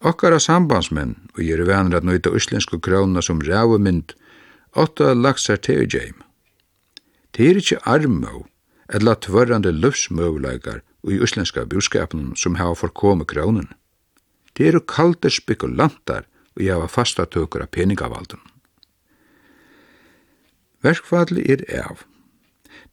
Okkara 0.02 0.40
sambandsmenn, 0.40 1.16
og 1.38 1.44
jeg 1.46 1.60
er 1.60 1.68
vanir 1.70 2.00
at 2.00 2.04
nøyta 2.04 2.34
uslensku 2.34 2.80
krónuna 2.80 3.22
som 3.22 3.42
rævumynd, 3.42 4.16
åtta 4.76 5.14
laksar 5.14 5.62
til 5.62 5.88
jeim. 5.88 6.24
Det 7.32 7.48
er 7.48 7.60
ikkje 7.62 7.84
armå, 7.86 8.48
eller 8.90 9.16
tvørrande 9.16 9.72
løvsmøvleikar 9.72 10.82
og 11.04 11.12
i 11.14 11.20
uslenska 11.22 11.66
buskapunum 11.66 12.36
som 12.36 12.56
hava 12.56 12.76
forkomme 12.76 13.26
krónuna. 13.26 13.72
Det 14.62 14.68
eru 14.70 14.82
kalde 14.86 15.30
spekulantar 15.34 16.28
og 16.54 16.62
jeg 16.62 16.78
var 16.78 16.90
fastatøkur 16.94 17.64
av 17.64 17.72
peningavalden. 17.74 18.38
Verkfalli 20.86 21.46
er 21.50 21.64
av. 21.82 22.04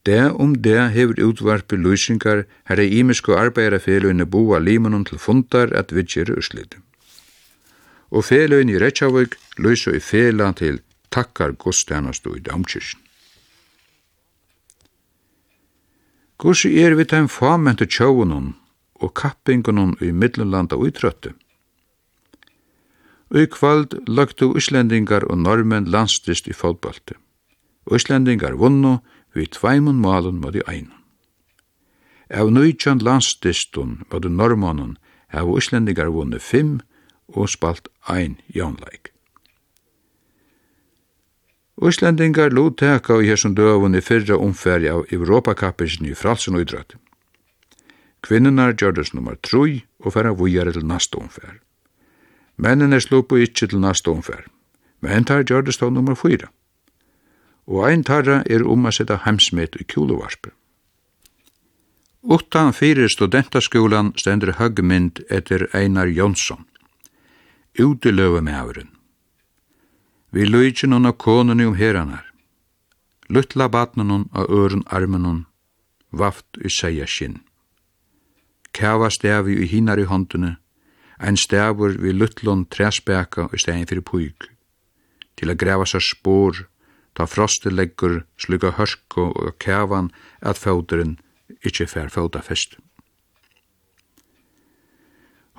Det 0.09 0.31
om 0.33 0.55
det 0.65 0.81
hefur 0.95 1.21
utvarpi 1.27 1.77
løysingar 1.77 2.47
her 2.71 2.81
er 2.81 2.95
ímisku 3.01 3.35
arbeidarfeløyne 3.37 4.25
búa 4.25 4.61
limunum 4.65 5.05
til 5.05 5.21
fundar 5.21 5.75
at 5.77 5.93
vidgjere 5.93 6.39
urslit. 6.41 6.79
Og 8.09 8.25
feløyne 8.25 8.73
i 8.73 8.81
Reykjavík 8.81 9.37
løysa 9.61 9.93
i 9.93 10.01
fela 10.01 10.53
til 10.57 10.81
takkar 11.13 11.53
godstjanastu 11.53 12.33
i 12.37 12.41
damkirsten. 12.49 13.03
Gussi 16.39 16.79
er 16.81 16.97
vi 16.97 17.05
tæm 17.05 17.29
famentu 17.29 17.85
tjóunum 17.85 18.55
og 19.05 19.13
kappingunum 19.15 19.99
i 20.01 20.13
middelanda 20.13 20.81
og 20.81 20.89
Og 23.31 23.41
i 23.41 23.47
kvöld 23.47 23.99
løgtu 24.09 24.55
Íslendingar 24.57 25.27
og 25.29 25.39
normen 25.39 25.85
landstist 25.85 26.49
i 26.49 26.57
fotbalti. 26.57 27.15
Íslendingar 27.93 28.57
vunnu 28.57 28.99
við 29.37 29.53
tveimun 29.59 30.01
malun 30.01 30.41
mot 30.41 30.57
i 30.57 30.65
einu. 30.67 30.95
Av 32.31 32.49
nøytjan 32.53 33.05
landstistun 33.05 34.03
mot 34.13 34.25
i 34.25 34.33
normanun 34.33 34.97
hava 35.29 35.59
Íslendingar 35.61 36.13
vunnu 36.13 36.41
fimm 36.41 36.81
og 37.29 37.49
spalt 37.53 37.89
ein 38.09 38.41
jánleik. 38.55 39.13
Íslendingar 41.79 42.51
lot 42.51 42.81
teka 42.81 43.21
hér 43.21 43.31
hesson 43.31 43.55
døvun 43.55 43.95
i 43.95 44.01
fyrra 44.03 44.41
omfæri 44.41 44.89
av 44.91 45.05
Europakappisen 45.15 46.09
i 46.09 46.15
fralsen 46.15 46.57
og 46.59 46.65
idrøtt. 46.65 46.97
Kvinnunar 48.27 48.75
gjørdes 48.75 49.15
nummer 49.15 49.37
3 49.39 49.83
og 50.03 50.13
færa 50.13 50.35
vujare 50.35 50.73
til 50.73 50.87
nasta 50.87 51.21
omfæri. 51.21 51.61
Mennene 52.59 52.99
slupu 53.01 53.39
ikkje 53.39 53.69
til 53.71 53.81
næsta 53.81 54.11
omfær, 54.11 54.43
men 55.01 55.25
tar 55.25 55.45
gjørdes 55.47 55.79
då 55.79 55.91
nummer 55.91 56.15
4. 56.15 56.49
Og 57.67 57.91
ein 57.91 58.03
tarra 58.05 58.43
er 58.47 58.67
om 58.67 58.87
a 58.87 58.91
seta 58.91 59.21
heimsmet 59.25 59.77
i 59.77 59.85
kjulovarpe. 59.85 60.51
Utan 62.23 62.73
fyrir 62.73 63.09
studentaskolan 63.09 64.13
stendur 64.17 64.53
høgmynd 64.59 65.21
etter 65.31 65.69
Einar 65.73 66.07
Jonsson. 66.07 66.65
Utiløve 67.79 68.43
med 68.43 68.55
avren. 68.55 68.91
Vi 70.31 70.45
lujtjen 70.45 70.93
hon 70.93 71.07
av 71.07 71.17
konun 71.17 71.61
om 71.61 71.75
heranar. 71.75 72.25
Luttla 73.29 73.69
batnen 73.69 74.27
av 74.33 74.51
øren 74.51 74.83
armen 74.87 75.25
hon. 75.25 75.45
Vaft 76.11 76.59
i 76.65 76.69
seia 76.69 77.07
skinn. 77.07 77.39
Kava 78.73 79.11
stavi 79.11 79.63
i 79.63 79.67
hinar 79.67 79.99
i 79.99 80.09
håndene 80.09 80.57
ein 81.19 81.37
stavur 81.37 81.97
við 81.99 82.19
luttlun 82.21 82.67
træsbæka 82.71 83.49
i 83.53 83.59
stegin 83.59 83.89
fyrir 83.91 84.07
puig 84.07 84.49
til 85.39 85.53
að 85.53 85.61
greva 85.63 85.87
seg 85.87 86.03
spor, 86.03 86.65
ta 87.15 87.27
frosti 87.31 87.71
leggur, 87.71 88.25
sluga 88.39 88.73
hørku 88.75 89.29
og 89.31 89.55
kævan 89.63 90.11
at 90.43 90.59
fóturinn 90.59 91.17
ikkje 91.63 91.87
fer 91.87 92.11
fóta 92.11 92.43
fest. 92.43 92.75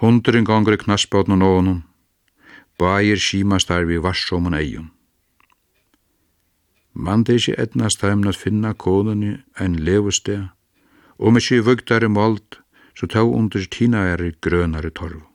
Hundurinn 0.03 0.47
gongur 0.47 0.75
i 0.75 0.81
knassbótnun 0.83 1.43
og 1.43 1.55
honum, 1.55 1.79
bæir 2.79 3.19
skimast 3.19 3.71
her 3.71 3.87
við 3.87 4.03
varsomun 4.03 4.55
eigum 4.55 4.91
Man 6.93 7.23
det 7.23 7.37
ikke 7.39 7.61
etnast 7.63 8.01
heim 8.03 8.25
at 8.27 8.35
finna 8.35 8.73
konunni 8.73 9.37
ein 9.59 9.77
levusteg, 9.87 10.49
og 11.17 11.33
med 11.33 11.41
ikkje 11.41 11.63
vugtare 11.63 12.09
mold, 12.09 12.59
så 12.97 13.07
tau 13.07 13.31
under 13.31 13.63
tina 13.71 14.03
er 14.11 14.31
grønare 14.41 14.91
torv. 14.91 15.28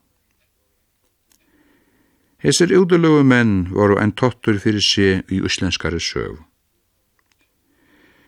Hesir 2.45 2.75
udelögu 2.77 3.23
menn 3.25 3.53
varu 3.73 3.95
ein 3.97 4.11
tottur 4.13 4.59
fyrir 4.61 4.85
sé 4.85 5.23
i 5.33 5.41
sögu. 5.41 5.97
Sögu 5.99 6.45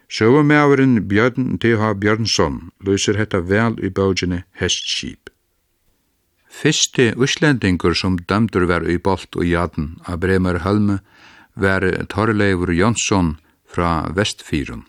Søvumæveren 0.09 1.09
Björn 1.09 1.59
T.H. 1.59 1.95
Björnsson 1.95 2.71
løser 2.81 3.19
hetta 3.19 3.41
vel 3.41 3.77
i 3.85 3.91
bøgjene 3.91 4.45
Hestskip. 4.53 5.29
Fyrste 6.49 7.13
uslendingur 7.17 7.95
som 7.95 8.17
dømdur 8.17 8.65
var 8.65 8.89
i 8.89 8.97
bolt 8.97 9.37
og 9.37 9.45
jaden 9.45 10.01
av 10.07 10.21
Bremer 10.21 10.59
Hølme 10.65 11.01
var 11.55 11.85
Torleifur 12.09 12.73
Jonsson 12.73 13.37
fra 13.69 14.09
Vestfyrun. 14.17 14.87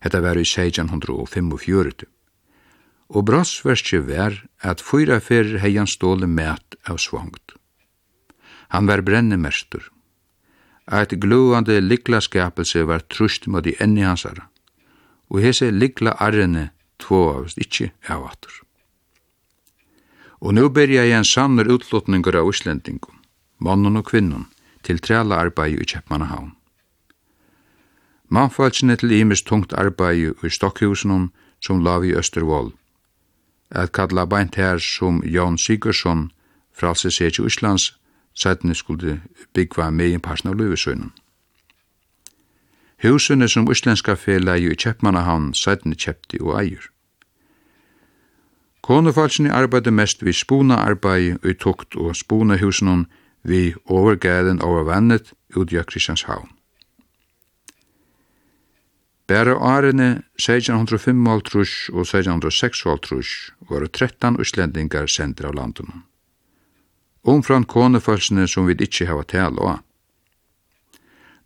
Hetta 0.00 0.20
var 0.20 0.34
i 0.34 0.42
1645. 0.42 2.06
Og 3.08 3.24
brossverskje 3.24 4.02
var 4.02 4.42
at 4.62 4.82
fyra 4.82 5.20
fyrir 5.20 5.60
heian 5.62 5.86
ståle 5.86 6.26
mæt 6.26 6.74
av 6.90 6.98
svangt. 6.98 7.57
Han 8.68 8.86
var 8.86 9.02
brennemester. 9.02 9.82
Eit 10.86 11.12
gluande 11.20 11.80
likla 11.80 12.20
skapelse 12.20 12.84
var 12.84 13.04
trust 13.12 13.46
mot 13.46 13.66
i 13.66 13.76
enni 13.80 14.04
hansara, 14.04 14.48
og 15.28 15.42
hese 15.44 15.70
likla 15.70 16.16
arrene 16.16 16.70
tvo 17.00 17.20
avst 17.34 17.60
ikkje 17.60 17.90
av 18.08 18.24
atur. 18.30 18.54
Og 20.40 20.54
nu 20.54 20.68
berja 20.68 21.04
jeg 21.04 21.18
en 21.18 21.26
sannur 21.26 21.68
utlåtningur 21.74 22.36
av 22.38 22.48
Íslendingum, 22.48 23.18
mannen 23.58 23.98
og 24.00 24.06
kvinnen, 24.08 24.46
til 24.82 25.00
trela 25.02 25.40
arbeid 25.42 25.80
i 25.82 25.84
Kjeppmannahavn. 25.84 26.54
Mannfalsene 28.28 28.96
til 28.96 29.12
Imes 29.12 29.42
tungt 29.42 29.72
arbeid 29.72 30.44
i 30.44 30.50
Stokkhusenum 30.52 31.30
som 31.60 31.82
lav 31.84 32.04
i 32.04 32.14
Østervold, 32.14 32.72
Et 33.70 33.92
kalla 33.92 34.24
beint 34.24 34.54
her 34.56 34.78
som 34.78 35.22
Jan 35.24 35.58
Sigursson, 35.58 36.30
fralse 36.72 37.10
seg 37.10 37.34
til 37.34 37.44
Íslands, 37.50 37.98
sætni 38.38 38.74
skulle 38.74 39.20
byggva 39.54 39.90
meginparsen 39.90 40.50
av 40.50 40.56
løvesøgnen. 40.56 41.12
Husene 43.02 43.48
som 43.48 43.70
Íslenska 43.70 44.14
felagi 44.14 44.72
i 44.72 44.76
Kjeppmannahavn 44.76 45.52
sætni 45.54 45.94
kjepti 45.94 46.40
og 46.40 46.56
eier. 46.60 46.90
Konefalsene 48.82 49.52
arbeidde 49.52 49.90
mest 49.90 50.24
vi 50.24 50.32
spunaarbeid 50.32 51.44
i 51.44 51.54
tukt 51.54 51.96
og 51.96 52.16
spunahusen 52.16 53.06
vi 53.42 53.74
overgæren 53.86 54.62
over 54.62 54.82
vannet 54.82 55.32
ut 55.56 55.72
i 55.72 55.82
Kristianshavn. 55.86 56.48
Bæra 59.28 59.54
årene 59.54 60.22
1605 60.38 61.26
og 61.26 61.36
1606 61.36 62.84
var 63.70 63.86
13 63.86 64.40
uslendingar 64.40 65.06
sendir 65.06 65.46
av 65.46 65.54
landunum 65.54 66.04
omfram 67.32 67.64
konefølsene 67.64 68.46
som 68.48 68.66
vi 68.66 68.76
ikkje 68.78 69.08
hava 69.10 69.24
tale 69.24 69.64
av. 69.72 69.82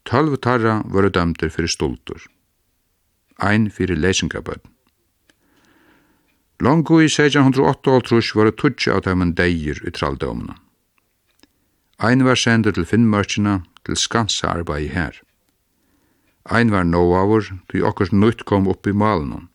Tølv 0.09 0.37
tarra 0.43 0.83
var 0.85 1.09
dømter 1.09 1.51
fyrir 1.51 1.71
stultur. 1.71 2.23
Ein 3.39 3.71
fyrir 3.71 3.99
lesingabød. 3.99 4.63
Longu 6.63 7.01
i 7.03 7.09
1608 7.11 8.37
var 8.37 8.45
det 8.47 8.57
tutsi 8.59 8.91
av 8.91 9.03
dem 9.03 9.35
deir 9.35 9.83
i 9.87 9.91
traldomna. 9.91 10.55
Ein 11.99 12.25
var 12.25 12.39
sendur 12.39 12.75
til 12.75 12.87
Finnmarkina 12.87 13.63
til 13.87 13.97
skansa 13.97 14.49
arbeid 14.59 14.91
her. 14.95 15.23
Ein 16.51 16.71
var 16.71 16.83
novavur, 16.83 17.47
du 17.71 17.83
okkurs 17.87 18.13
nutt 18.13 18.45
kom 18.45 18.69
upp 18.69 18.87
i 18.87 18.93
malen. 18.93 19.49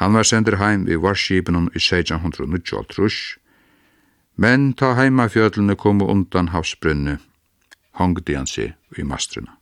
Han 0.00 0.14
var 0.16 0.24
sendur 0.24 0.56
heim 0.56 0.88
i 0.88 0.96
varskipen 0.96 1.68
i 1.74 1.80
1608 1.80 3.39
Men 4.36 4.72
ta 4.72 4.94
heimafjöllene 4.94 5.76
komu 5.76 6.06
undan 6.10 6.48
havsbrunne, 6.48 7.18
hongdi 7.98 8.34
han 8.34 8.46
seg 8.46 8.98
i 8.98 9.02
mastruna. 9.02 9.56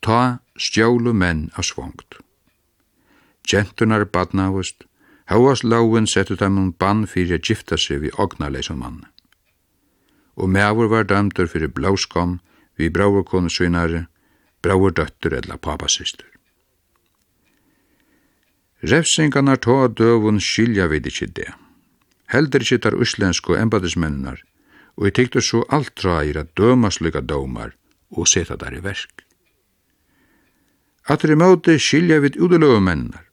Ta 0.00 0.38
stjólu 0.56 1.12
menn 1.12 1.50
av 1.56 1.64
svongt. 1.64 2.18
Gentunar 3.48 4.04
badnavust, 4.04 4.84
Hauas 5.24 5.62
lauen 5.64 6.06
settu 6.06 6.36
dem 6.36 6.72
bann 6.72 7.06
fyrir 7.06 7.38
a 7.38 7.40
gifta 7.40 7.78
seg 7.80 8.02
við 8.02 8.18
ognarleisom 8.20 8.78
mann. 8.82 9.00
Og 10.36 10.50
meavur 10.52 10.90
var 10.92 11.08
dæmtur 11.08 11.48
fyrir 11.48 11.72
bláskom 11.72 12.40
við 12.76 12.92
bráur 12.92 13.24
konu 13.24 13.48
synare, 13.48 14.06
bráur 14.60 14.92
døttur 14.92 15.32
edla 15.38 15.56
papasistur. 15.56 16.28
Refsingarnar 18.82 19.56
tóa 19.64 19.88
døvun 19.88 20.40
skilja 20.40 20.90
við 20.92 21.08
ikkje 21.08 21.28
det 21.38 21.52
heldur 22.32 22.64
ikkje 22.64 22.78
tar 22.78 22.96
uslensku 22.96 23.56
embadismennar, 23.58 24.40
og 24.96 25.08
i 25.08 25.14
tykte 25.14 25.42
så 25.42 25.64
alt 25.68 25.94
trair 25.96 26.38
at 26.38 26.54
dømas 26.56 26.98
dømar 26.98 27.74
og 28.10 28.28
seta 28.28 28.56
der 28.56 28.78
i 28.78 28.82
versk. 28.82 29.24
Atter 31.08 31.32
i 31.32 31.36
måte 31.36 31.78
skilja 31.78 32.18
vid 32.20 32.36
udeløve 32.40 32.80
mennar, 32.80 33.24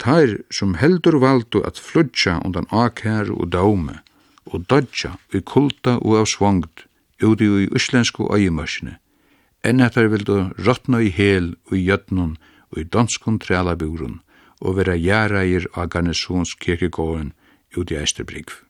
Tær 0.00 0.38
som 0.48 0.78
heldur 0.80 1.18
valdu 1.20 1.60
at 1.68 1.78
flutja 1.78 2.38
undan 2.40 2.66
akær 2.72 3.28
og 3.34 3.50
daume 3.52 3.98
og 4.48 4.64
dodja 4.72 5.18
i 5.36 5.42
kulta 5.44 5.98
og 6.00 6.22
av 6.22 6.28
svongt 6.32 6.86
ute 7.20 7.44
i 7.44 7.68
uslensku 7.68 8.24
øyemørsene, 8.32 8.96
enn 9.60 9.84
at 9.84 9.98
vildu 10.00 10.38
rottna 10.66 11.02
i 11.04 11.10
hel 11.12 11.52
og 11.68 11.76
i 11.76 11.84
jötnun 11.90 12.38
og 12.72 12.80
i 12.80 12.88
danskun 12.88 13.38
trælabjurun 13.38 14.22
og 14.60 14.76
vera 14.78 14.96
jærair 14.96 15.68
av 15.76 15.90
garnisons 15.92 16.56
ute 17.76 17.94
i 17.94 18.02
Esterbrygg. 18.02 18.69